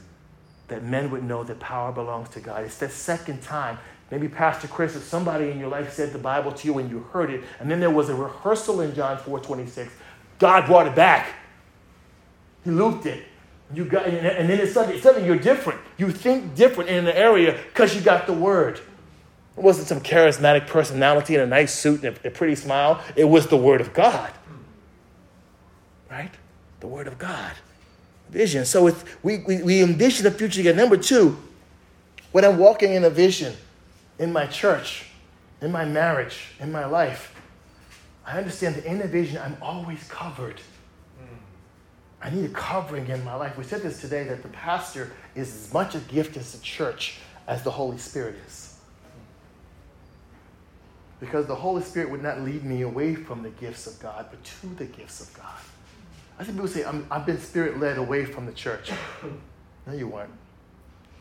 [0.69, 2.63] that men would know that power belongs to God.
[2.63, 3.77] It's the second time.
[4.09, 6.99] Maybe Pastor Chris or somebody in your life said the Bible to you and you
[7.11, 9.91] heard it, and then there was a rehearsal in John 4 26.
[10.39, 11.27] God brought it back.
[12.63, 13.25] He looped it.
[13.73, 15.79] You got, and then it's something, something you're different.
[15.97, 18.79] You think different in an area because you got the word.
[19.57, 23.03] It wasn't some charismatic personality in a nice suit and a, a pretty smile.
[23.15, 24.31] It was the word of God.
[26.09, 26.31] Right?
[26.79, 27.53] The word of God.
[28.29, 28.65] Vision.
[28.65, 30.77] So it's, we, we, we envision the future together.
[30.77, 31.37] Number two,
[32.31, 33.55] when I'm walking in a vision
[34.19, 35.05] in my church,
[35.61, 37.33] in my marriage, in my life,
[38.25, 40.61] I understand that in a vision, I'm always covered
[42.23, 43.57] I need a covering in my life.
[43.57, 47.19] We said this today that the pastor is as much a gift as the church
[47.47, 48.77] as the Holy Spirit is.
[51.19, 54.41] Because the Holy Spirit would not lead me away from the gifts of God, but
[54.43, 55.59] to the gifts of God.
[56.39, 58.91] I think people say, i have been spirit led away from the church.
[59.85, 60.31] No, you weren't.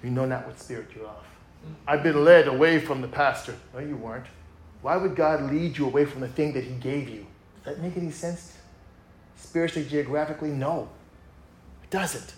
[0.05, 1.25] You know not what spirit you're of.
[1.87, 3.57] I've been led away from the pastor.
[3.75, 4.27] No, you weren't.
[4.83, 7.27] Why would God lead you away from the thing that He gave you?
[7.65, 8.57] Does that make any sense?
[9.43, 10.51] Spiritually, geographically?
[10.51, 10.89] No,
[11.83, 12.35] it doesn't.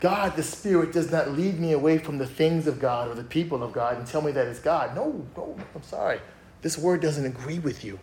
[0.00, 3.24] God, the Spirit, does not lead me away from the things of God or the
[3.24, 4.94] people of God and tell me that it's God.
[4.94, 6.20] No, no, I'm sorry.
[6.62, 7.98] This word doesn't agree with you.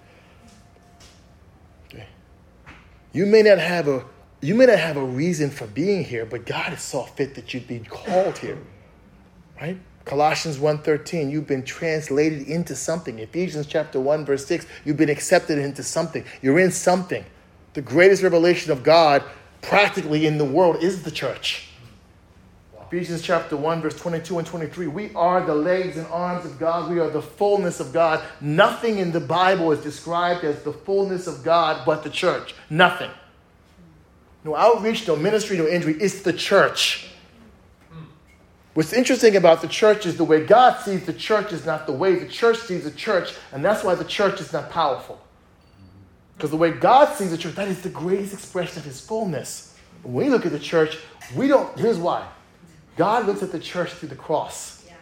[1.87, 2.07] Okay.
[3.13, 4.05] You may not have a
[4.41, 7.53] you may not have a reason for being here, but God has saw fit that
[7.53, 8.59] you'd be called here.
[9.59, 9.79] Right?
[10.03, 13.17] Colossians 1:13, you've been translated into something.
[13.17, 16.25] Ephesians chapter 1 verse 6, you've been accepted into something.
[16.41, 17.25] You're in something
[17.75, 19.21] the greatest revelation of God
[19.61, 21.69] practically in the world is the church.
[22.87, 24.87] Ephesians chapter 1, verse 22 and 23.
[24.87, 26.89] We are the legs and arms of God.
[26.89, 28.23] We are the fullness of God.
[28.39, 32.55] Nothing in the Bible is described as the fullness of God but the church.
[32.69, 33.11] Nothing.
[34.45, 35.95] No outreach, no ministry, no injury.
[35.99, 37.09] It's the church.
[38.73, 41.93] What's interesting about the church is the way God sees the church is not the
[41.93, 45.24] way the church sees the church, and that's why the church is not powerful.
[46.35, 49.77] Because the way God sees the church, that is the greatest expression of his fullness.
[50.03, 50.97] When we look at the church,
[51.35, 52.27] we don't, here's why.
[52.97, 54.85] God looks at the church through the cross.
[54.85, 54.93] Yeah.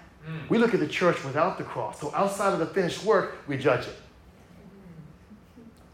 [0.50, 2.00] We look at the church without the cross.
[2.00, 3.96] So outside of the finished work, we judge it.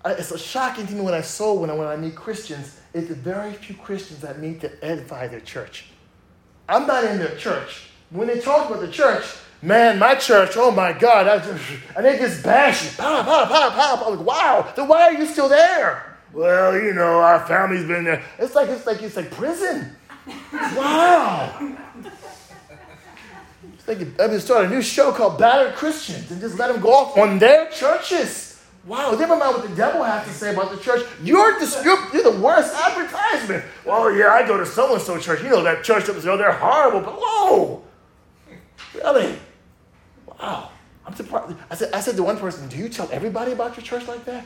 [0.06, 3.10] It's a shocking to me when I saw when I, when I meet Christians, it's
[3.10, 5.88] the very few Christians that meet to edify their church.
[6.70, 7.90] I'm not in their church.
[8.10, 9.26] When they talk about the church,
[9.62, 11.64] Man, my church, oh my God, I just,
[11.96, 12.92] and they just bash you.
[12.98, 14.04] Pow, pow, pow, pow.
[14.06, 16.18] I'm like, wow, then why are you still there?
[16.32, 18.24] Well, you know, our family's been there.
[18.38, 19.96] It's like it's like it's like prison.
[20.54, 21.76] Wow.
[23.74, 26.82] It's like I mean, start a new show called Battered Christians and just let them
[26.82, 28.64] go off on their churches.
[28.86, 31.06] Wow, never mind what the devil has to say about the church.
[31.22, 33.64] You're, the, you're, you're the worst advertisement.
[33.86, 35.44] Well, yeah, I go to so and so church.
[35.44, 37.02] You know that church up there, oh, they're horrible.
[37.02, 37.84] But whoa,
[38.96, 39.36] really?
[40.40, 40.70] Wow,
[41.06, 41.56] I'm surprised.
[41.70, 44.26] I said, I said to one person, do you tell everybody about your church like
[44.26, 44.46] that?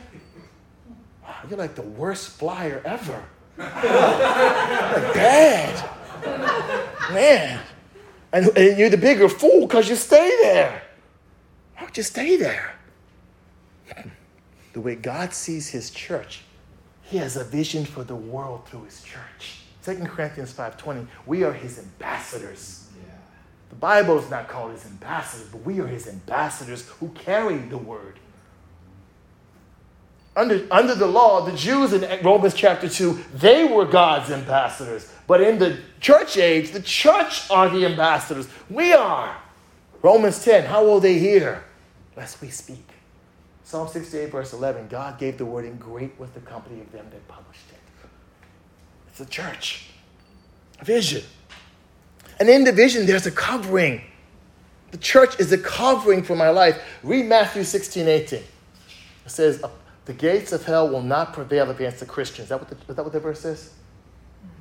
[1.24, 3.24] Wow, you're like the worst flyer ever.
[3.58, 3.72] like
[5.14, 5.90] bad.
[7.12, 7.60] Man.
[8.32, 10.82] And, and you're the bigger fool because you stay there.
[11.76, 12.76] Why don't you stay there?
[14.74, 16.42] The way God sees his church,
[17.04, 19.60] He has a vision for the world through his church.
[19.84, 22.83] 2 Corinthians 5.20, we are his ambassadors.
[23.74, 27.78] The Bible is not called his ambassadors, but we are his ambassadors who carry the
[27.80, 28.20] word.
[30.36, 35.12] Under, under the law, the Jews in Romans chapter 2, they were God's ambassadors.
[35.26, 38.48] But in the church age, the church are the ambassadors.
[38.70, 39.36] We are.
[40.04, 41.64] Romans 10, how will they hear?
[42.16, 42.88] Lest we speak.
[43.64, 47.08] Psalm 68, verse 11, God gave the word, and great was the company of them
[47.10, 48.08] that published it.
[49.08, 49.88] It's a church,
[50.84, 51.24] vision.
[52.44, 54.02] And in the vision, there's a covering.
[54.92, 56.78] The church is a covering for my life.
[57.02, 58.40] Read Matthew 16, 18.
[58.40, 58.46] It
[59.28, 59.64] says,
[60.04, 62.48] The gates of hell will not prevail against the Christians.
[62.48, 63.72] Is that what the, is that what the verse says?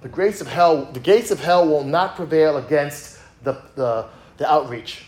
[0.01, 4.49] The gates of hell, the gates of hell will not prevail against the, the, the
[4.49, 5.07] outreach.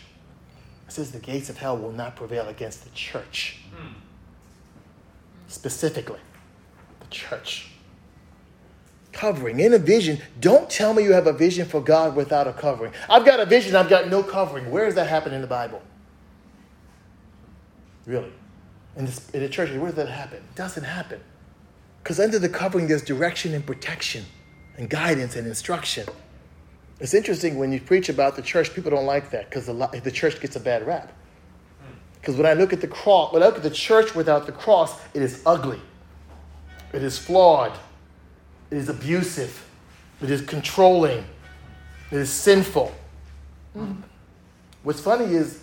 [0.85, 3.61] It says the gates of hell will not prevail against the church.
[3.73, 3.93] Hmm.
[5.47, 6.19] Specifically,
[6.99, 7.71] the church.
[9.15, 10.21] Covering in a vision.
[10.41, 12.91] Don't tell me you have a vision for God without a covering.
[13.09, 14.69] I've got a vision, I've got no covering.
[14.69, 15.81] Where does that happen in the Bible?
[18.05, 18.33] Really?
[18.97, 20.39] In, this, in the church, where does that happen?
[20.39, 21.21] It doesn't happen.
[22.03, 24.25] Because under the covering, there's direction and protection
[24.77, 26.05] and guidance and instruction.
[26.99, 30.11] It's interesting when you preach about the church, people don't like that because the, the
[30.11, 31.13] church gets a bad rap.
[31.79, 31.93] Hmm.
[32.19, 34.51] Because when I look at the cross, when I look at the church without the
[34.51, 35.79] cross, it is ugly,
[36.91, 37.71] it is flawed,
[38.75, 39.65] it is abusive,
[40.21, 41.23] it is controlling,
[42.11, 42.93] it is sinful.
[43.73, 44.01] Mm-hmm.
[44.83, 45.61] What's funny is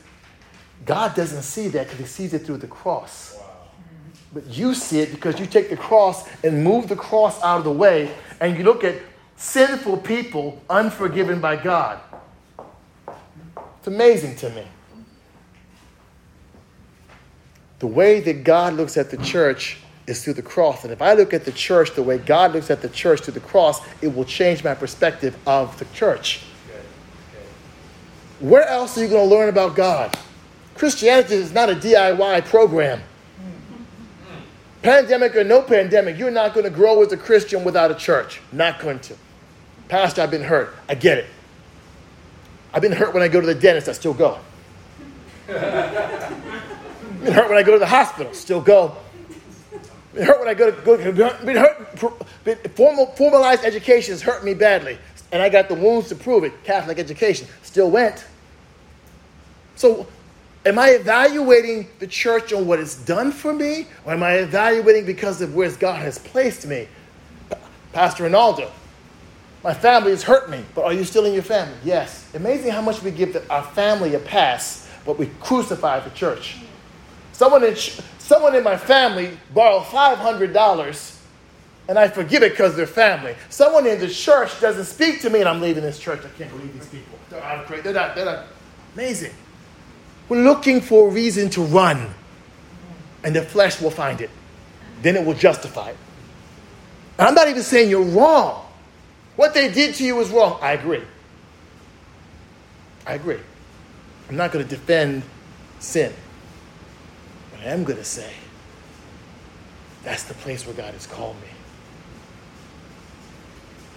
[0.87, 3.37] God doesn't see that because He sees it through the cross.
[3.39, 3.69] Wow.
[4.33, 7.65] But you see it because you take the cross and move the cross out of
[7.65, 8.95] the way, and you look at
[9.37, 12.01] sinful people unforgiven by God.
[13.77, 14.67] It's amazing to me.
[17.79, 20.85] The way that God looks at the church is through the cross.
[20.85, 23.35] And if I look at the church the way God looks at the church through
[23.35, 26.41] the cross, it will change my perspective of the church.
[28.41, 30.19] Where else are you going to learn about God?
[30.75, 33.01] Christianity is not a DIY program.
[34.83, 38.41] Pandemic or no pandemic, you're not going to grow as a Christian without a church.
[38.51, 39.15] Not going to.
[39.87, 40.75] Pastor, I've been hurt.
[40.89, 41.27] I get it.
[42.75, 44.41] I've been hurt when I go to the dentist, I still go.
[45.49, 48.97] I've been hurt when I go to the hospital, still go.
[50.15, 50.97] I've hurt when I go to go,
[51.45, 54.99] been hurt, been, formal, formalized education has hurt me badly.
[55.33, 56.65] And I got the wounds to prove it.
[56.65, 58.27] Catholic education, still went.
[59.77, 60.07] So
[60.65, 65.05] Am I evaluating the church on what it's done for me, or am I evaluating
[65.05, 66.87] because of where God has placed me?
[67.93, 68.71] Pastor Ronaldo,
[69.65, 71.75] my family has hurt me, but are you still in your family?
[71.85, 72.33] Yes.
[72.35, 76.59] Amazing how much we give the, our family a pass, but we crucify the church.
[77.33, 77.75] Someone in,
[78.23, 81.19] someone in my family borrowed $500
[81.89, 83.35] and I forgive it because they're family.
[83.51, 86.21] Someone in the church doesn't speak to me and I'm leaving this church.
[86.25, 87.19] I can't believe these people.
[87.29, 88.47] They're out of They're not, they're not
[88.95, 89.33] amazing.
[90.29, 92.15] We're looking for a reason to run,
[93.25, 94.31] and the flesh will find it.
[95.03, 95.97] Then it will justify it.
[97.19, 98.67] I'm not even saying you're wrong.
[99.37, 100.59] What they did to you was wrong.
[100.63, 101.03] I agree.
[103.07, 103.41] I agree.
[104.29, 105.23] I'm not going to defend
[105.81, 106.13] sin.
[107.63, 108.33] I am going to say
[110.03, 111.49] that's the place where God has called me.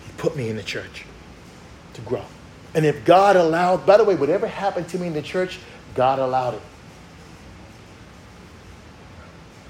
[0.06, 1.06] He put me in the church
[1.94, 2.24] to grow.
[2.76, 5.60] And if God allowed, by the way, whatever happened to me in the church,
[5.96, 6.62] God allowed it.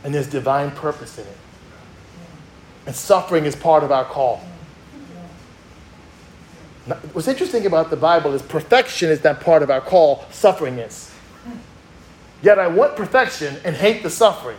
[0.04, 1.38] And there's divine purpose in it.
[2.86, 4.44] And suffering is part of our call.
[6.86, 10.80] Now, what's interesting about the Bible is perfection is not part of our call, suffering
[10.80, 11.15] is.
[12.46, 14.58] Yet I want perfection and hate the suffering.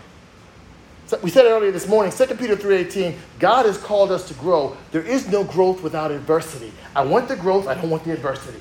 [1.06, 4.76] So we said earlier this morning, 2 Peter 3.18, God has called us to grow.
[4.90, 6.72] There is no growth without adversity.
[6.96, 8.58] I want the growth, I don't want the adversity.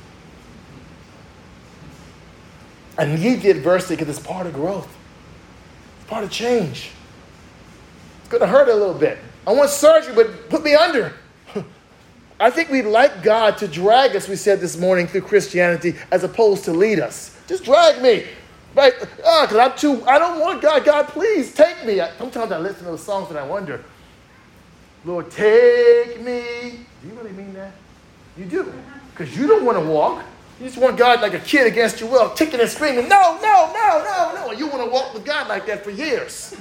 [2.99, 4.95] I need the adversity because it's part of growth.
[6.01, 6.91] It's part of change.
[8.19, 9.17] It's going to hurt a little bit.
[9.47, 11.13] I want surgery, but put me under.
[12.39, 16.23] I think we'd like God to drag us, we said this morning, through Christianity as
[16.23, 17.35] opposed to lead us.
[17.47, 18.25] Just drag me.
[18.75, 18.93] Right?
[19.25, 20.83] Ah, because I'm too, I don't want God.
[20.83, 22.01] God, please take me.
[22.17, 23.83] Sometimes I listen to those songs and I wonder,
[25.05, 26.79] Lord, take me.
[27.01, 27.71] Do you really mean that?
[28.37, 28.73] You do.
[29.11, 30.23] Because you don't want to walk.
[30.59, 33.71] You just want God like a kid against your will, kicking and screaming, no, no,
[33.73, 34.49] no, no, no.
[34.51, 36.55] And you want to walk with God like that for years.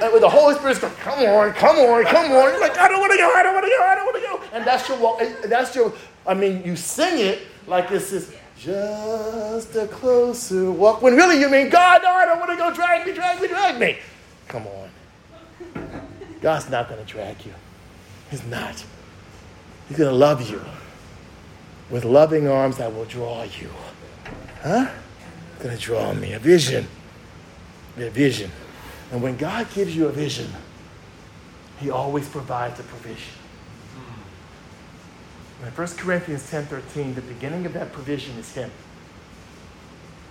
[0.00, 2.50] And with the Holy Spirit's going, come on, come on, come on.
[2.50, 4.16] You're like, I don't want to go, I don't want to go, I don't want
[4.16, 4.56] to go.
[4.56, 5.22] And that's your walk.
[5.44, 5.92] That's your,
[6.26, 11.02] I mean, you sing it like this is just a closer walk.
[11.02, 12.72] When really you mean, God, no, I don't want to go.
[12.72, 13.98] Drag me, drag me, drag me.
[14.48, 14.90] Come on.
[16.40, 17.54] God's not going to drag you.
[18.30, 18.84] He's not.
[19.88, 20.62] He's going to love you
[21.90, 23.70] with loving arms that will draw you.
[24.62, 24.88] Huh?
[25.54, 26.32] He's going to draw me.
[26.32, 26.86] A vision.
[27.96, 28.50] A vision.
[29.12, 30.50] And when God gives you a vision,
[31.80, 33.32] He always provides a provision.
[35.64, 38.70] In 1 Corinthians 10.13, the beginning of that provision is Him.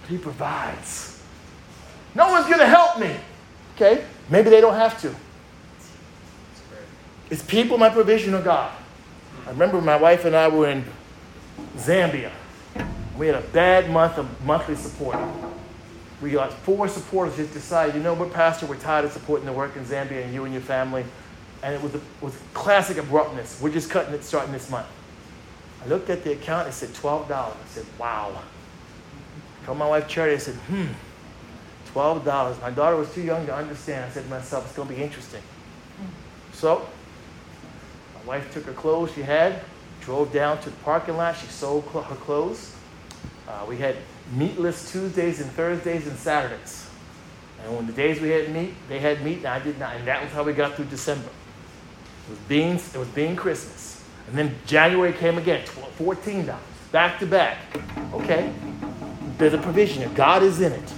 [0.07, 1.23] He provides.
[2.13, 3.15] No one's going to help me.
[3.75, 4.05] Okay?
[4.29, 5.15] Maybe they don't have to.
[7.31, 8.71] It's people, my provision, or God.
[9.47, 10.85] I remember my wife and I were in
[11.77, 12.31] Zambia.
[13.17, 15.17] We had a bad month of monthly support.
[16.21, 19.53] We got four supporters just decided, you know what, Pastor, we're tired of supporting the
[19.53, 21.03] work in Zambia and you and your family.
[21.63, 23.59] And it was, a, was classic abruptness.
[23.59, 24.87] We're just cutting it starting this month.
[25.83, 27.31] I looked at the account, it said $12.
[27.31, 28.31] I said, wow.
[29.61, 30.87] I called my wife Charity, I said, hmm,
[31.93, 32.61] $12.
[32.61, 34.05] My daughter was too young to understand.
[34.05, 35.41] I said to myself, it's going to be interesting.
[36.53, 36.87] So,
[38.15, 39.61] my wife took her clothes she had,
[40.01, 41.35] drove down to the parking lot.
[41.35, 42.75] She sold cl- her clothes.
[43.47, 43.97] Uh, we had
[44.33, 46.89] meatless Tuesdays and Thursdays and Saturdays.
[47.63, 49.95] And when the days we had meat, they had meat, and I did not.
[49.95, 51.27] And that was how we got through December.
[52.27, 53.82] It was beans, it was bean Christmas.
[54.27, 55.65] And then January came again,
[55.99, 56.55] $14,
[56.91, 57.57] back to back.
[58.13, 58.53] Okay?
[59.37, 60.11] There's a provision.
[60.13, 60.93] God is in it.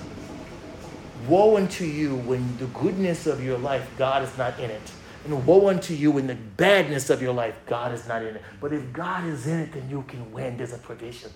[1.28, 4.92] Woe unto you when the goodness of your life, God is not in it.
[5.26, 8.42] And woe unto you when the badness of your life, God is not in it.
[8.62, 10.58] But if God is in it, then you can win.
[10.58, 11.32] There's a provision.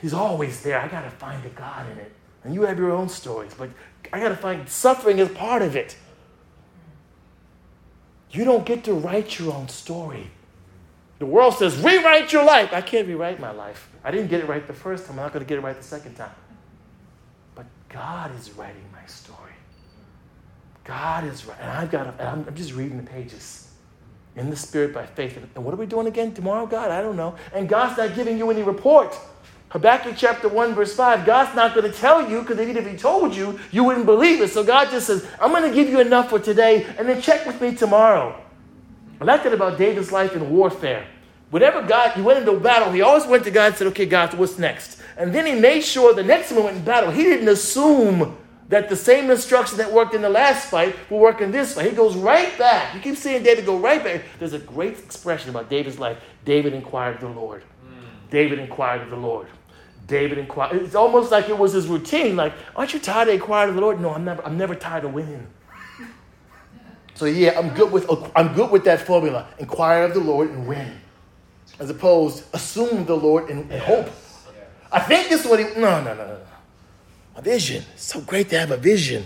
[0.00, 0.80] He's always there.
[0.80, 2.12] I got to find a God in it.
[2.42, 3.70] And you have your own stories, but
[4.12, 5.96] I got to find suffering as part of it.
[8.30, 10.30] You don't get to write your own story.
[11.18, 12.72] The world says, rewrite your life.
[12.72, 13.88] I can't rewrite my life.
[14.02, 15.18] I didn't get it right the first time.
[15.18, 16.34] I'm not going to get it right the second time.
[17.54, 19.52] But God is writing my story.
[20.84, 21.58] God is right.
[21.60, 23.70] And I've got to, I'm, I'm just reading the pages
[24.36, 25.38] in the spirit by faith.
[25.54, 26.90] And what are we doing again tomorrow, God?
[26.90, 27.36] I don't know.
[27.54, 29.16] And God's not giving you any report.
[29.70, 32.96] Habakkuk chapter 1, verse 5, God's not going to tell you because even if He
[32.96, 34.50] told you, you wouldn't believe it.
[34.50, 37.46] So God just says, I'm going to give you enough for today and then check
[37.46, 38.40] with me tomorrow.
[39.20, 41.06] I like that about David's life in warfare.
[41.50, 44.34] Whatever God, he went into battle, he always went to God and said, Okay, God,
[44.34, 45.00] what's next?
[45.16, 48.36] And then he made sure the next time he went in battle, he didn't assume
[48.68, 51.90] that the same instruction that worked in the last fight will work in this fight.
[51.90, 52.94] He goes right back.
[52.94, 54.22] You keep seeing David go right back.
[54.38, 56.18] There's a great expression about David's life.
[56.44, 57.62] David inquired of the Lord.
[58.30, 59.46] David inquired of the Lord.
[60.06, 60.82] David inquired.
[60.82, 62.36] It's almost like it was his routine.
[62.36, 64.00] Like, aren't you tired of inquiring of the Lord?
[64.00, 64.44] No, I'm never.
[64.44, 65.46] I'm never tired of winning.
[67.14, 69.48] So yeah, I'm good with I'm good with that formula.
[69.58, 71.00] Inquire of the Lord and win,
[71.78, 74.10] as opposed assume the Lord and, and hope.
[74.90, 75.66] I think this is what he.
[75.80, 76.40] No, no, no, no.
[77.36, 77.84] A vision.
[77.94, 79.24] It's so great to have a vision.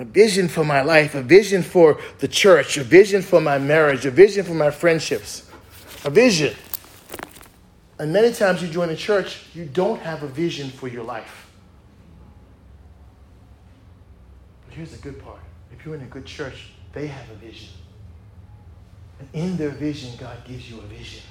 [0.00, 4.06] A vision for my life, a vision for the church, a vision for my marriage,
[4.06, 5.48] a vision for my friendships.
[6.04, 6.54] A vision.
[7.98, 11.48] And many times you join a church, you don't have a vision for your life.
[14.66, 15.38] But here's the good part
[15.72, 17.68] if you're in a good church, they have a vision.
[19.18, 21.22] And in their vision, God gives you a vision.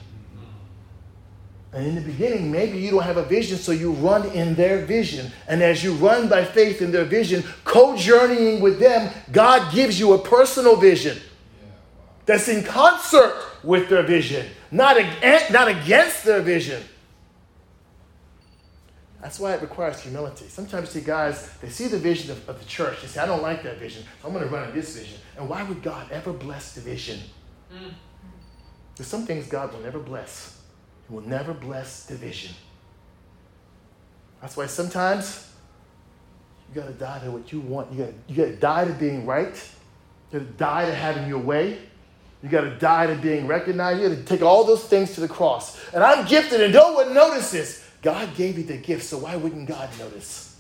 [1.74, 4.86] And in the beginning, maybe you don't have a vision, so you run in their
[4.86, 5.32] vision.
[5.48, 10.00] And as you run by faith in their vision, co journeying with them, God gives
[10.00, 11.18] you a personal vision
[12.28, 13.34] that's in concert
[13.64, 14.98] with their vision, not,
[15.50, 16.84] not against their vision.
[19.24, 20.50] That's why it requires humility.
[20.50, 23.02] Sometimes you see guys, they see the vision of, of the church.
[23.02, 25.18] They say, I don't like that vision, so I'm going to run in this vision.
[25.38, 27.22] And why would God ever bless the vision?
[27.74, 27.94] Mm.
[28.98, 30.60] There's some things God will never bless.
[31.08, 32.54] He will never bless division.
[34.42, 35.54] That's why sometimes
[36.68, 37.94] you got to die to what you want.
[37.94, 39.56] You got you to die to being right.
[40.34, 41.80] You got to die to having your way.
[42.44, 44.02] You got to die to being recognized.
[44.02, 45.80] You got to take all those things to the cross.
[45.94, 47.83] And I'm gifted, and no one notices.
[48.04, 50.60] God gave you the gift, so why wouldn't God notice?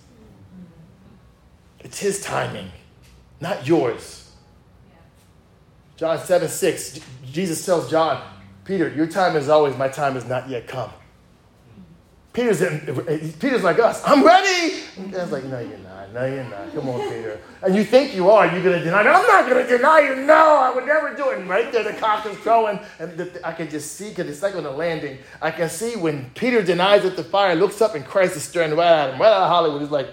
[1.81, 2.71] It's His timing,
[3.41, 4.31] not yours.
[5.97, 8.23] John 7 6, Jesus tells John,
[8.65, 10.89] Peter, your time is always, my time has not yet come.
[12.33, 14.01] Peter's, in, Peter's like us.
[14.03, 14.81] I'm ready.
[14.97, 16.11] And God's like, no, you're not.
[16.13, 16.73] No, you're not.
[16.73, 17.39] Come on, Peter.
[17.61, 18.47] And you think you are.
[18.47, 19.01] You're going to deny.
[19.01, 20.15] I'm not going to deny you.
[20.15, 21.37] No, I would never do it.
[21.37, 22.79] And right there, the cock is crowing.
[22.97, 25.95] And the, I can just see, because it's like on the landing, I can see
[25.95, 29.21] when Peter denies at the fire, looks up, and Christ is staring right at him,
[29.21, 29.81] right out of Hollywood.
[29.81, 30.09] He's like,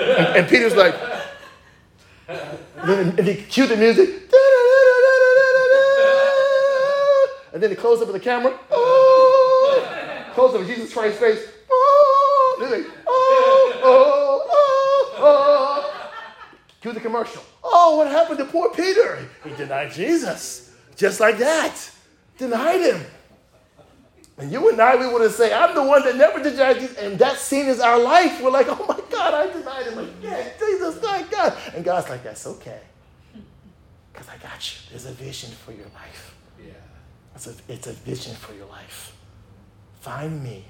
[0.00, 0.94] and, and Peter's like,
[2.28, 4.08] and, he cue the music.
[7.52, 8.58] And then the close up of the camera.
[8.70, 8.91] Oh,
[10.32, 11.48] close up Jesus Christ's face.
[11.70, 16.10] Oh, like, oh, oh, oh, oh.
[16.80, 17.42] Cue the commercial.
[17.62, 19.26] Oh, what happened to poor Peter?
[19.44, 20.74] He denied Jesus.
[20.96, 21.90] Just like that.
[22.38, 23.04] Denied him.
[24.38, 26.96] And you and I, we would have say, I'm the one that never denied Jesus.
[26.96, 28.42] And that scene is our life.
[28.42, 30.52] We're like, oh my God, I denied him again.
[30.58, 31.56] Jesus, my God.
[31.74, 32.80] And God's like, that's okay.
[34.12, 34.80] Because I got you.
[34.90, 36.34] There's a vision for your life.
[36.58, 36.72] Yeah.
[37.34, 39.16] It's a, it's a vision for your life.
[40.02, 40.64] Find me.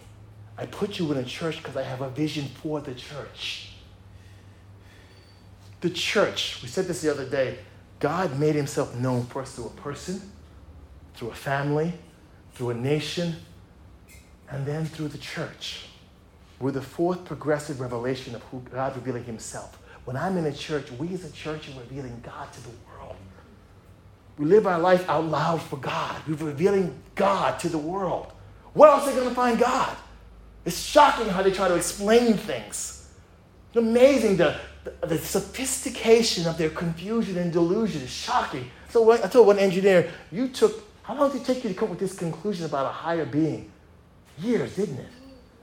[0.58, 3.72] I put you in a church because I have a vision for the church.
[5.80, 7.56] The church, we said this the other day,
[7.98, 10.20] God made himself known first through a person,
[11.14, 11.94] through a family,
[12.52, 13.36] through a nation,
[14.50, 15.86] and then through the church.
[16.60, 19.78] We're the fourth progressive revelation of who God revealing himself.
[20.04, 23.16] When I'm in a church, we as a church are revealing God to the world.
[24.36, 26.20] We live our life out loud for God.
[26.28, 28.30] We're revealing God to the world.
[28.74, 29.96] Where else are they going to find God?
[30.64, 33.10] It's shocking how they try to explain things.
[33.68, 38.70] It's amazing the, the, the sophistication of their confusion and delusion is shocking.
[38.90, 41.86] So I told one engineer, you took, how long did it take you to come
[41.86, 43.70] up with this conclusion about a higher being?
[44.38, 45.08] Years, didn't it?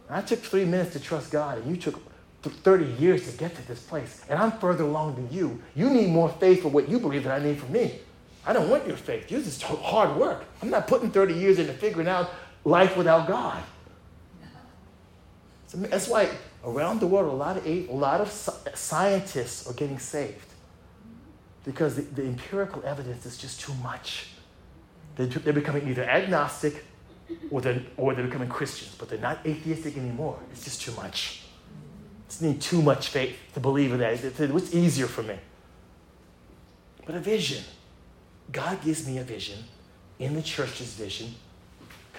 [0.10, 2.02] I took three minutes to trust God, and you took
[2.42, 4.24] 30 years to get to this place.
[4.30, 5.62] And I'm further along than you.
[5.76, 8.00] You need more faith for what you believe than I need for me.
[8.46, 9.30] I don't want your faith.
[9.30, 10.46] Yours is hard work.
[10.62, 12.32] I'm not putting 30 years into figuring out
[12.70, 13.62] life without God.
[15.68, 16.30] So that's why
[16.66, 18.30] around the world, a lot of, a lot of
[18.74, 20.48] scientists are getting saved
[21.64, 24.30] because the, the empirical evidence is just too much.
[25.16, 26.86] They're, they're becoming either agnostic
[27.52, 30.40] or they're, or they're becoming Christians, but they're not atheistic anymore.
[30.52, 31.44] It's just too much.
[32.26, 34.52] It's need too much faith to believe in that.
[34.52, 35.36] What's easier for me?
[37.06, 37.64] But a vision.
[38.52, 39.60] God gives me a vision
[40.18, 41.36] in the church's vision.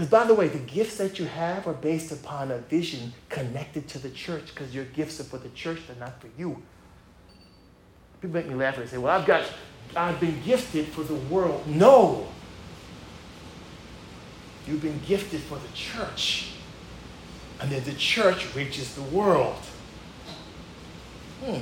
[0.01, 3.87] Because, by the way, the gifts that you have are based upon a vision connected
[3.89, 6.63] to the church because your gifts are for the church, they're not for you.
[8.23, 9.45] People make me laugh and they say, Well, I've got,
[9.95, 11.67] I've been gifted for the world.
[11.67, 12.29] No,
[14.67, 16.53] You've been gifted for the church.
[17.61, 19.57] And then the church reaches the world.
[21.45, 21.59] Hmm.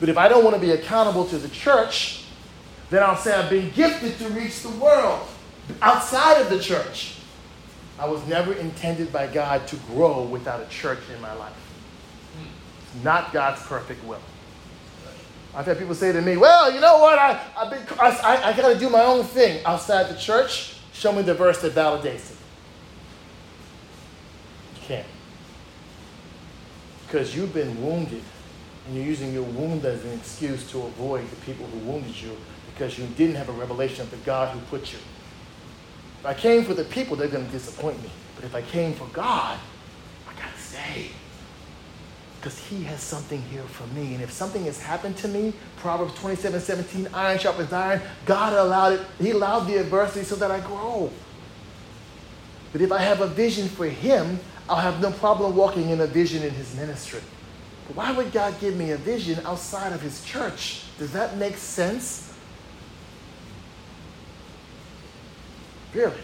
[0.00, 2.24] But if I don't want to be accountable to the church,
[2.88, 5.28] then I'll say I've been gifted to reach the world
[5.82, 7.17] outside of the church.
[7.98, 11.52] I was never intended by God to grow without a church in my life.
[12.82, 14.20] It's not God's perfect will.
[15.54, 17.18] I've had people say to me, well, you know what?
[17.18, 20.76] I, I've been, I, I, got to do my own thing outside the church.
[20.92, 22.36] Show me the verse that validates it.
[24.74, 25.06] You can't.
[27.06, 28.22] Because you've been wounded,
[28.86, 32.36] and you're using your wound as an excuse to avoid the people who wounded you
[32.72, 34.98] because you didn't have a revelation of the God who put you.
[36.20, 38.10] If I came for the people, they're going to disappoint me.
[38.34, 39.58] But if I came for God,
[40.28, 41.10] I got to stay
[42.40, 44.14] because he has something here for me.
[44.14, 48.92] And if something has happened to me, Proverbs 27 17, iron sharpens iron, God allowed
[48.94, 51.10] it, he allowed the adversity so that I grow.
[52.72, 54.38] But if I have a vision for him,
[54.68, 57.20] I'll have no problem walking in a vision in his ministry.
[57.86, 60.82] But why would God give me a vision outside of his church?
[60.98, 62.27] Does that make sense?
[65.94, 66.20] Really?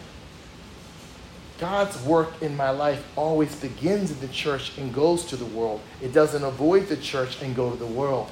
[1.57, 5.81] God's work in my life always begins in the church and goes to the world.
[6.01, 8.29] It doesn't avoid the church and go to the world.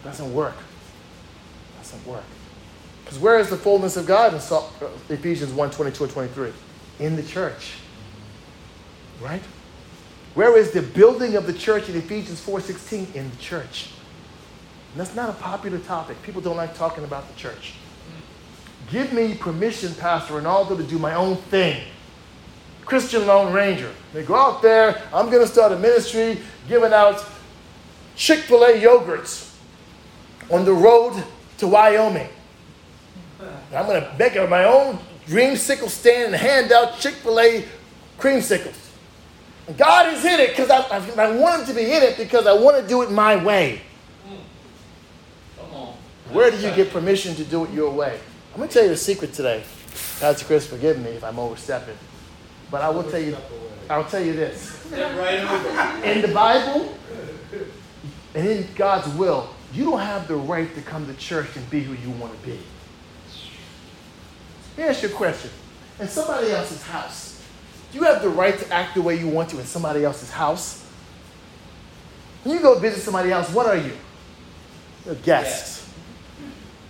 [0.00, 0.54] It doesn't work.
[0.54, 2.24] It doesn't work.
[3.04, 4.62] Because where is the fullness of God in uh,
[5.08, 6.52] Ephesians 1 22 and 23?
[7.00, 7.74] In the church.
[9.20, 9.42] Right?
[10.34, 13.14] Where is the building of the church in Ephesians 4:16?
[13.14, 13.90] In the church.
[14.92, 16.22] And that's not a popular topic.
[16.22, 17.74] People don't like talking about the church.
[18.90, 21.82] Give me permission, Pastor Ronaldo, to do my own thing.
[22.84, 23.92] Christian Lone Ranger.
[24.12, 27.24] They go out there, I'm going to start a ministry giving out
[28.14, 29.54] Chick fil A yogurts
[30.50, 31.22] on the road
[31.58, 32.28] to Wyoming.
[33.74, 37.64] I'm going to make my own dreamsicle stand and hand out Chick fil A
[38.18, 38.76] creamsicles.
[39.66, 42.16] And God is in it because I, I, I, want Him to be in it
[42.16, 43.82] because I want to do it my way.
[45.58, 45.92] Mm.
[46.32, 48.20] Where do you get permission to do it your way?
[48.56, 49.62] I'm going to tell you a secret today.
[50.18, 51.98] Pastor Chris, forgive me if I'm overstepping.
[52.70, 53.36] But I will tell you,
[53.90, 54.82] I'll tell you this.
[54.90, 56.96] In the Bible
[58.34, 61.82] and in God's will, you don't have the right to come to church and be
[61.82, 62.58] who you want to be.
[64.78, 65.50] Let me ask you a question.
[66.00, 67.44] In somebody else's house,
[67.92, 70.30] do you have the right to act the way you want to in somebody else's
[70.30, 70.82] house?
[72.42, 73.92] When you go visit somebody else, what are you?
[75.10, 75.85] A guest.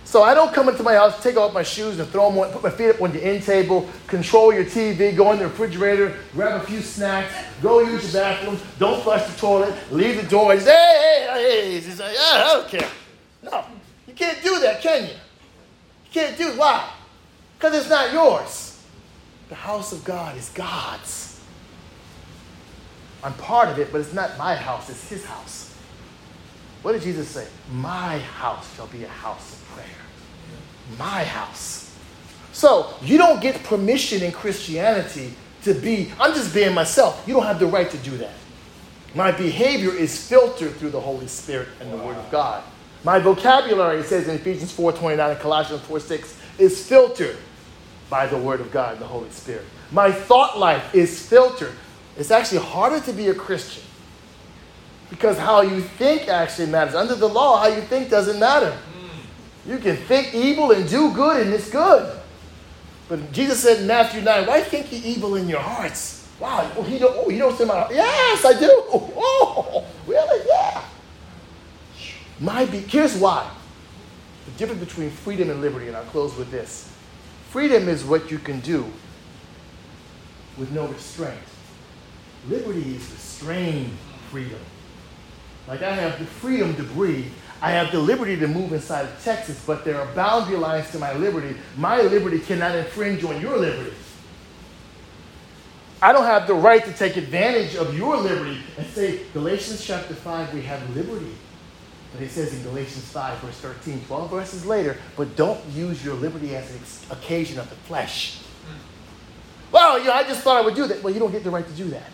[0.07, 2.49] So I don't come into my house, take off my shoes and throw them on,
[2.53, 6.17] put my feet up on the end table, control your TV, go in the refrigerator,
[6.31, 10.53] grab a few snacks, go use the bathroom, don't flush the toilet, leave the door,
[10.53, 12.89] and hey, hey, like, yeah, I don't care.
[13.43, 13.65] No,
[14.07, 15.09] you can't do that, can you?
[15.09, 16.57] You can't do.
[16.57, 16.89] Why?
[17.59, 18.81] Because it's not yours.
[19.49, 21.41] The house of God is God's.
[23.25, 25.66] I'm part of it, but it's not my house, it's his house.
[26.81, 27.47] What did Jesus say?
[27.71, 29.85] My house shall be a house of prayer.
[30.97, 31.95] My house.
[32.53, 37.23] So you don't get permission in Christianity to be, I'm just being myself.
[37.27, 38.33] You don't have the right to do that.
[39.15, 42.63] My behavior is filtered through the Holy Spirit and the Word of God.
[43.03, 47.37] My vocabulary, it says in Ephesians 4.29 and Colossians 4.6, is filtered
[48.09, 49.65] by the Word of God and the Holy Spirit.
[49.91, 51.73] My thought life is filtered.
[52.17, 53.83] It's actually harder to be a Christian
[55.09, 56.95] because how you think actually matters.
[56.95, 58.71] Under the law, how you think doesn't matter.
[58.71, 59.71] Hmm.
[59.71, 62.19] You can think evil and do good, and it's good.
[63.07, 66.27] But Jesus said in Matthew 9, why think ye evil in your hearts?
[66.39, 67.91] Wow, oh, he, don't, oh, he knows in my heart.
[67.91, 68.69] Yes, I do.
[68.69, 70.45] Oh, oh, really?
[70.47, 70.83] Yeah.
[72.39, 73.49] My be- Here's why.
[74.45, 76.91] The difference between freedom and liberty, and I'll close with this.
[77.49, 78.85] Freedom is what you can do
[80.57, 81.39] with no restraint.
[82.47, 83.91] Liberty is restrained
[84.29, 84.59] freedom.
[85.67, 87.31] Like I have the freedom to breathe.
[87.61, 90.99] I have the liberty to move inside of Texas, but there are boundary lines to
[90.99, 91.55] my liberty.
[91.75, 93.93] My liberty cannot infringe on your liberty.
[96.01, 100.13] I don't have the right to take advantage of your liberty and say, Galatians chapter
[100.13, 101.33] 5, we have liberty.
[102.13, 106.13] But it says in Galatians 5, verse 13, 12 verses later, but don't use your
[106.13, 108.39] liberty as an occasion of the flesh.
[109.71, 111.01] Well, you know, I just thought I would do that.
[111.03, 112.09] Well, you don't get the right to do that.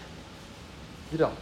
[1.12, 1.38] You don't.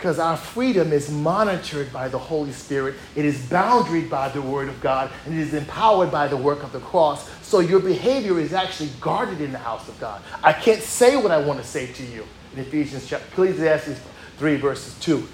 [0.00, 4.70] Because our freedom is monitored by the Holy Spirit, it is boundaried by the Word
[4.70, 7.28] of God, and it is empowered by the work of the cross.
[7.42, 10.22] So your behavior is actually guarded in the house of God.
[10.42, 12.24] I can't say what I want to say to you
[12.54, 14.00] in Ephesians chapter Ecclesiastes
[14.38, 15.28] 3, verses 2.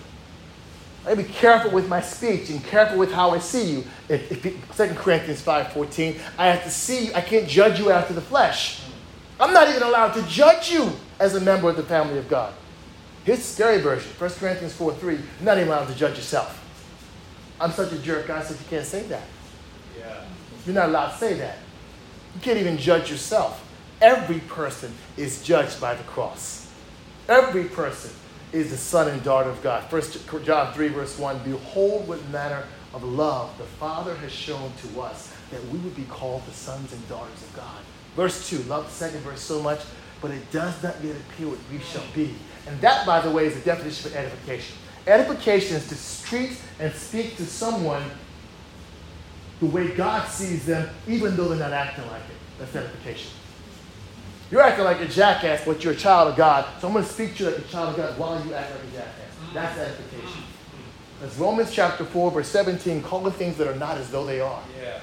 [1.07, 3.85] I be careful with my speech and careful with how I see you.
[4.09, 7.15] If, if 2 Corinthians 5.14, I have to see you.
[7.15, 8.81] I can't judge you after the flesh.
[9.39, 10.91] I'm not even allowed to judge you
[11.21, 12.53] as a member of the family of God.
[13.27, 15.15] Here's the scary version 1 Corinthians 4 3.
[15.15, 16.63] You're not even allowed to judge yourself.
[17.61, 19.25] I'm such a jerk, God said you can't say that.
[19.99, 20.25] Yeah.
[20.65, 21.59] You're not allowed to say that.
[22.37, 23.67] You can't even judge yourself.
[24.01, 26.71] Every person is judged by the cross.
[27.29, 28.13] Every person
[28.53, 29.91] is the son and daughter of God.
[29.91, 32.63] 1 John 3, verse 1 Behold, what manner
[32.95, 36.93] of love the Father has shown to us that we would be called the sons
[36.93, 37.81] and daughters of God.
[38.15, 39.81] Verse 2, love the second verse so much,
[40.21, 42.33] but it does not yet appear what we shall be.
[42.67, 44.77] And that, by the way, is the definition for edification.
[45.07, 48.03] Edification is to treat and speak to someone
[49.61, 52.37] the way God sees them, even though they're not acting like it.
[52.59, 53.31] That's edification.
[54.51, 56.67] You're acting like a jackass, but you're a child of God.
[56.81, 58.71] So I'm going to speak to you like a child of God while you act
[58.71, 59.27] like a jackass.
[59.55, 60.43] That's edification.
[61.23, 64.63] As Romans chapter 4, verse 17, calling things that are not as though they are.
[64.79, 65.01] Yeah.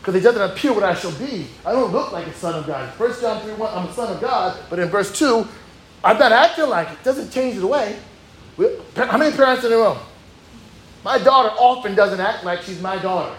[0.00, 1.46] Because it doesn't appear what I shall be.
[1.64, 2.90] I don't look like a son of God.
[2.94, 4.58] First John 3, 1, I'm a son of God.
[4.70, 5.46] But in verse 2,
[6.02, 7.02] I'm not acting like it.
[7.04, 7.98] doesn't change the way.
[8.96, 9.98] How many parents in the room?
[11.04, 13.34] My daughter often doesn't act like she's my daughter.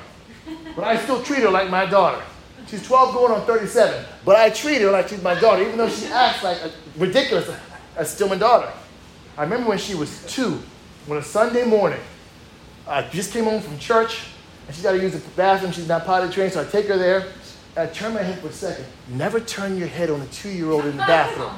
[0.76, 2.24] But I still treat her like my daughter.
[2.68, 4.06] She's 12 going on 37.
[4.26, 7.50] But I treat her like she's my daughter, even though she acts like a, ridiculous.
[7.96, 8.72] That's still my daughter.
[9.38, 10.62] I remember when she was two,
[11.06, 12.00] when a Sunday morning,
[12.88, 14.24] I just came home from church,
[14.68, 15.72] and she's got to use the bathroom.
[15.72, 17.28] She's not potty trained, so I take her there.
[17.76, 18.86] I turn my head for a second.
[19.08, 21.52] Never turn your head on a two year old in the bathroom.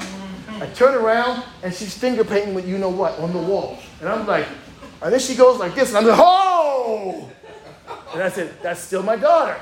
[0.64, 3.80] I turn around and she's finger painting with you know what on the wall.
[4.00, 4.48] And I'm like,
[5.02, 7.30] and then she goes like this, and I'm like, oh!
[8.14, 9.60] And I said, that's still my daughter.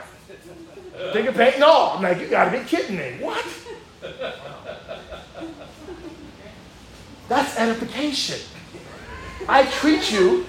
[1.11, 1.97] Finger painting all.
[1.97, 3.17] I'm like, you gotta be kidding me.
[3.19, 3.43] What?
[7.27, 8.39] That's edification.
[9.49, 10.45] I treat you,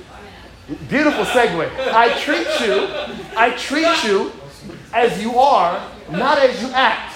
[0.90, 1.70] beautiful segue.
[1.94, 2.88] I treat you,
[3.38, 4.32] I treat you
[4.92, 7.14] as you are, not as you act.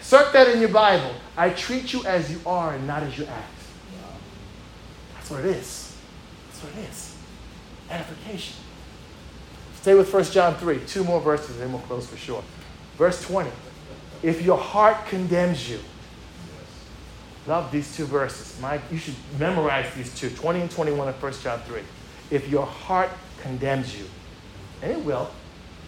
[0.00, 1.14] Circ that in your Bible.
[1.38, 3.58] I treat you as you are and not as you act.
[5.14, 5.96] That's what it is.
[6.48, 7.16] That's what it is.
[7.88, 8.56] Edification.
[9.76, 12.42] Stay with 1 John 3, two more verses, and then we'll close for sure.
[12.96, 13.50] Verse 20.
[14.24, 15.78] If your heart condemns you,
[17.46, 18.60] love these two verses.
[18.60, 21.82] My, you should memorize these two 20 and 21 of 1 John 3.
[22.32, 23.10] If your heart
[23.42, 24.06] condemns you,
[24.82, 25.30] and it will,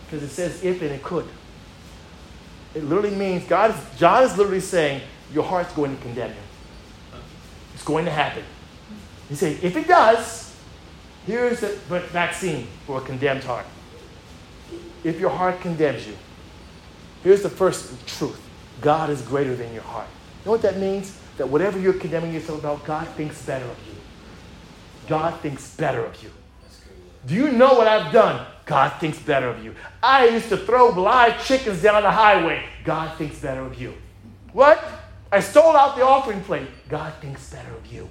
[0.06, 1.26] because it says if and it could.
[2.76, 7.20] It literally means God is, John is literally saying, your heart's going to condemn you.
[7.74, 8.44] It's going to happen.
[9.28, 10.54] He said, if it does,
[11.26, 11.68] here's the
[12.12, 13.66] vaccine for a condemned heart.
[15.04, 16.16] if your heart condemns you,
[17.22, 18.40] here's the first truth
[18.80, 20.08] God is greater than your heart.
[20.40, 21.18] You know what that means?
[21.36, 23.94] That whatever you're condemning yourself about, God thinks better of you.
[25.06, 26.30] God thinks better of you.
[27.26, 28.46] Do you know what I've done?
[28.64, 29.74] God thinks better of you.
[30.02, 32.64] I used to throw live chickens down the highway.
[32.84, 33.94] God thinks better of you.
[34.52, 34.82] What?
[35.32, 36.68] I stole out the offering plate.
[36.88, 38.08] God thinks better of you.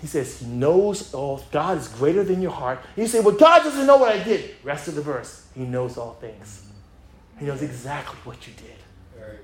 [0.00, 1.44] He says he knows all.
[1.52, 2.80] God is greater than your heart.
[2.96, 4.54] You say, well, God doesn't know what I did.
[4.62, 5.46] Rest of the verse.
[5.54, 6.66] He knows all things.
[7.38, 8.76] He knows exactly what you did.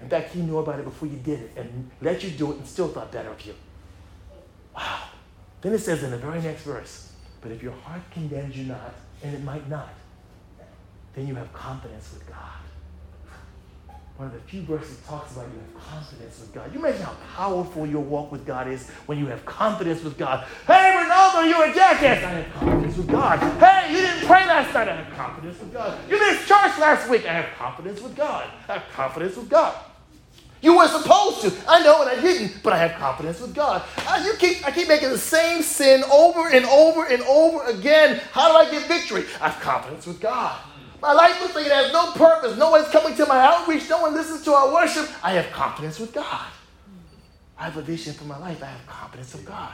[0.00, 2.58] In fact, he knew about it before you did it and let you do it
[2.58, 3.54] and still thought better of you.
[4.74, 5.02] Wow.
[5.60, 7.12] Then it says in the very next verse,
[7.42, 9.92] but if your heart condemns you not, and it might not,
[11.14, 12.60] then you have confidence with God
[14.16, 16.72] one of the few verses talks about you have confidence with God.
[16.72, 20.46] You imagine how powerful your walk with God is when you have confidence with God.
[20.66, 22.24] Hey, Ronaldo, you're a jackass.
[22.24, 23.38] I have confidence with God.
[23.60, 24.88] Hey, you didn't pray last night.
[24.88, 25.98] I have confidence with God.
[26.08, 27.26] You missed church last week.
[27.26, 28.48] I have confidence with God.
[28.68, 29.76] I have confidence with God.
[30.62, 31.52] You were supposed to.
[31.68, 33.82] I know, and I didn't, but I have confidence with God.
[33.98, 38.22] I, you keep, I keep making the same sin over and over and over again.
[38.32, 39.26] How do I get victory?
[39.42, 40.58] I have confidence with God.
[41.03, 42.57] My life looks like it has no purpose.
[42.57, 43.88] No one's coming to my outreach.
[43.88, 45.09] No one listens to our worship.
[45.22, 46.47] I have confidence with God.
[47.59, 48.62] I have a vision for my life.
[48.62, 49.72] I have confidence of God.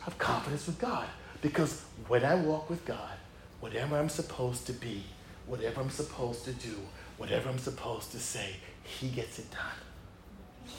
[0.00, 1.06] I have confidence with God.
[1.42, 3.16] Because when I walk with God,
[3.60, 5.04] whatever I'm supposed to be,
[5.46, 6.76] whatever I'm supposed to do,
[7.18, 10.74] whatever I'm supposed to say, He gets it done.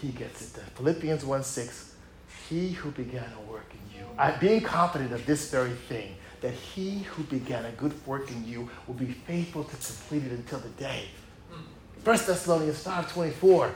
[0.00, 0.70] He gets it done.
[0.74, 1.94] Philippians 1 6,
[2.48, 4.06] He who began a work in you.
[4.18, 8.46] I, being confident of this very thing, that he who began a good work in
[8.46, 11.04] you will be faithful to complete it until the day.
[12.04, 13.72] 1 Thessalonians 5.24,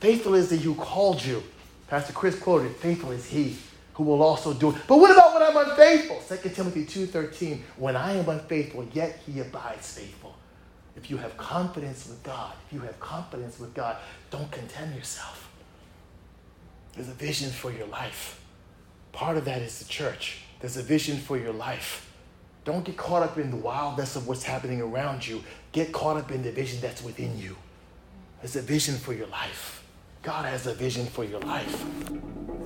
[0.00, 1.42] faithful is he who called you.
[1.88, 3.56] Pastor Chris quoted, faithful is he
[3.94, 4.76] who will also do it.
[4.86, 6.22] But what about when I'm unfaithful?
[6.26, 10.36] 2 Timothy 2.13, when I am unfaithful, yet he abides faithful.
[10.96, 13.96] If you have confidence with God, if you have confidence with God,
[14.30, 15.50] don't condemn yourself.
[16.94, 18.40] There's a vision for your life.
[19.12, 20.42] Part of that is the church.
[20.60, 22.06] There's a vision for your life.
[22.64, 25.42] Don't get caught up in the wildness of what's happening around you.
[25.72, 27.56] Get caught up in the vision that's within you.
[28.40, 29.82] There's a vision for your life.
[30.22, 31.84] God has a vision for your life.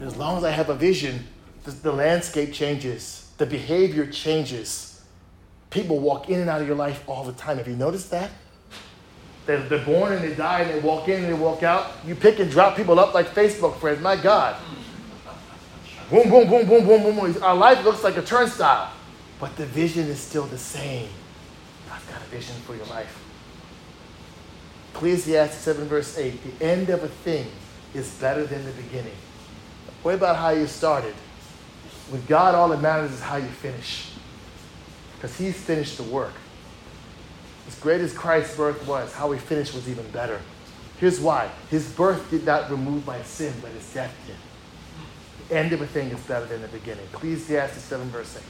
[0.03, 1.25] As long as I have a vision,
[1.63, 5.03] the, the landscape changes, the behavior changes.
[5.71, 7.59] People walk in and out of your life all the time.
[7.59, 8.31] Have you noticed that?
[9.47, 11.93] They're, they're born and they die and they walk in and they walk out.
[12.07, 14.01] You pick and drop people up like Facebook friends.
[14.01, 14.57] My God.
[16.11, 17.43] Boom, boom, boom, boom, boom, boom, boom.
[17.43, 18.93] Our life looks like a turnstile,
[19.41, 21.09] but the vision is still the same.
[21.89, 23.23] God's got a vision for your life.
[24.93, 27.47] Ecclesiastes 7, verse 8 the end of a thing
[27.95, 29.17] is better than the beginning.
[30.03, 31.15] What about how you started?
[32.13, 34.11] With God, all that matters is how you finish.
[35.15, 36.35] Because He's finished the work.
[37.67, 40.41] As great as Christ's birth was, how He finished was even better.
[40.99, 44.37] Here's why His birth did not remove my sin, but His death did
[45.51, 47.05] end of a thing is better than the beginning.
[47.13, 48.43] Ecclesiastes 7, verse 8.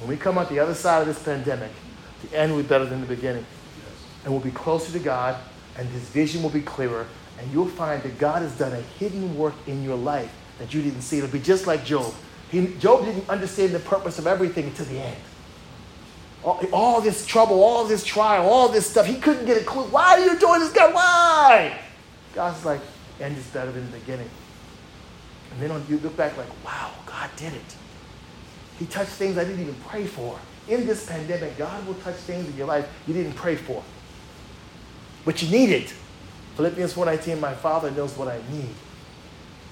[0.00, 1.70] When we come out the other side of this pandemic,
[2.22, 3.46] the end will be better than the beginning.
[4.24, 5.36] And we'll be closer to God,
[5.76, 7.06] and his vision will be clearer,
[7.38, 10.82] and you'll find that God has done a hidden work in your life that you
[10.82, 11.18] didn't see.
[11.18, 12.12] It'll be just like Job.
[12.50, 15.16] He, Job didn't understand the purpose of everything until the end.
[16.44, 19.84] All, all, this trouble, all this trial, all this stuff, he couldn't get a clue.
[19.84, 20.94] Why are you doing this, God?
[20.94, 21.80] Why?
[22.34, 22.80] God's like,
[23.20, 24.28] end is better than the beginning.
[25.54, 27.76] And then you look back like, wow, God did it.
[28.78, 30.38] He touched things I didn't even pray for.
[30.68, 33.82] In this pandemic, God will touch things in your life you didn't pray for.
[35.24, 35.94] But you need it.
[36.56, 38.74] Philippians 4.19, my Father knows what I need.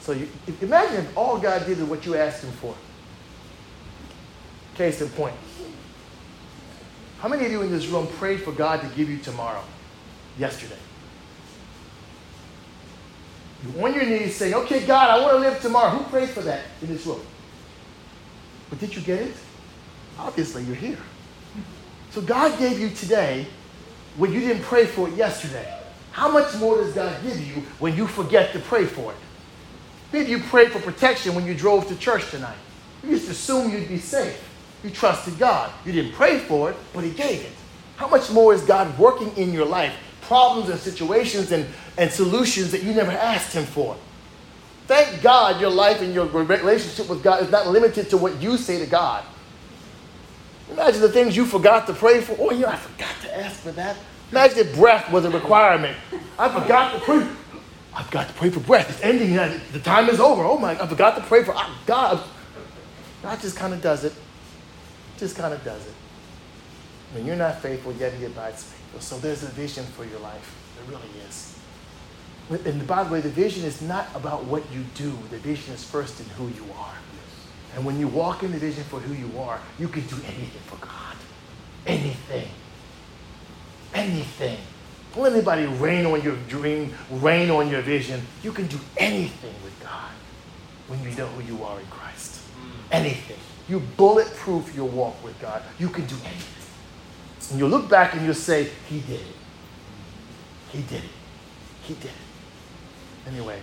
[0.00, 0.28] So you,
[0.60, 2.74] imagine if all God did is what you asked him for.
[4.74, 5.34] Case in point.
[7.18, 9.62] How many of you in this room prayed for God to give you tomorrow?
[10.38, 10.81] Yesterday.
[13.62, 15.90] You're on your knees saying, okay, God, I want to live tomorrow.
[15.90, 17.20] Who prayed for that in this room?
[18.70, 19.34] But did you get it?
[20.18, 20.98] Obviously, you're here.
[22.10, 23.46] So God gave you today
[24.16, 25.78] when you didn't pray for it yesterday.
[26.10, 29.18] How much more does God give you when you forget to pray for it?
[30.12, 32.56] Maybe you prayed for protection when you drove to church tonight.
[33.02, 34.48] You just assumed you'd be safe.
[34.84, 35.72] You trusted God.
[35.86, 37.52] You didn't pray for it, but He gave it.
[37.96, 41.66] How much more is God working in your life problems and situations and,
[41.98, 43.96] and solutions that you never asked Him for.
[44.86, 48.56] Thank God your life and your relationship with God is not limited to what you
[48.56, 49.24] say to God.
[50.70, 52.36] Imagine the things you forgot to pray for.
[52.38, 53.96] Oh, yeah, I forgot to ask for that.
[54.30, 55.96] Imagine if breath was a requirement.
[56.38, 57.28] I forgot to pray.
[57.94, 58.88] I've got to pray for breath.
[58.88, 59.34] It's ending.
[59.72, 60.42] The time is over.
[60.44, 60.72] Oh my!
[60.80, 62.22] I forgot to pray for oh, God.
[63.22, 64.14] God just kind of does it.
[65.18, 65.92] Just kind of does it.
[67.12, 68.81] When you're not faithful, yet he abides faithful.
[69.00, 70.54] So there's a vision for your life.
[70.76, 71.58] There really is.
[72.50, 75.16] And by the way, the vision is not about what you do.
[75.30, 76.94] The vision is first in who you are.
[77.74, 80.60] And when you walk in the vision for who you are, you can do anything
[80.66, 81.16] for God.
[81.86, 82.48] Anything.
[83.94, 84.58] Anything.
[85.14, 88.22] Don't let anybody rain on your dream, rain on your vision.
[88.42, 90.10] You can do anything with God
[90.88, 92.40] when you know who you are in Christ.
[92.58, 92.92] Mm.
[92.92, 93.36] Anything.
[93.68, 95.62] You bulletproof your walk with God.
[95.78, 96.61] You can do anything.
[97.52, 99.36] And you'll look back and you'll say, He did it.
[100.72, 101.10] He did it.
[101.82, 103.28] He did it.
[103.28, 103.60] Anyway.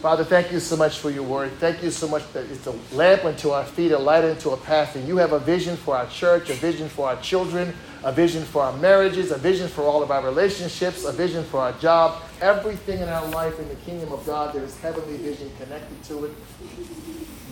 [0.00, 1.50] Father, thank you so much for your word.
[1.58, 4.56] Thank you so much that it's a lamp unto our feet, a light unto our
[4.56, 4.96] path.
[4.96, 7.74] And you have a vision for our church, a vision for our children,
[8.04, 11.60] a vision for our marriages, a vision for all of our relationships, a vision for
[11.60, 12.22] our job.
[12.40, 16.26] Everything in our life in the kingdom of God, there is heavenly vision connected to
[16.26, 16.32] it.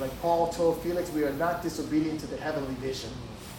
[0.01, 3.11] Like Paul told Felix, we are not disobedient to the heavenly vision.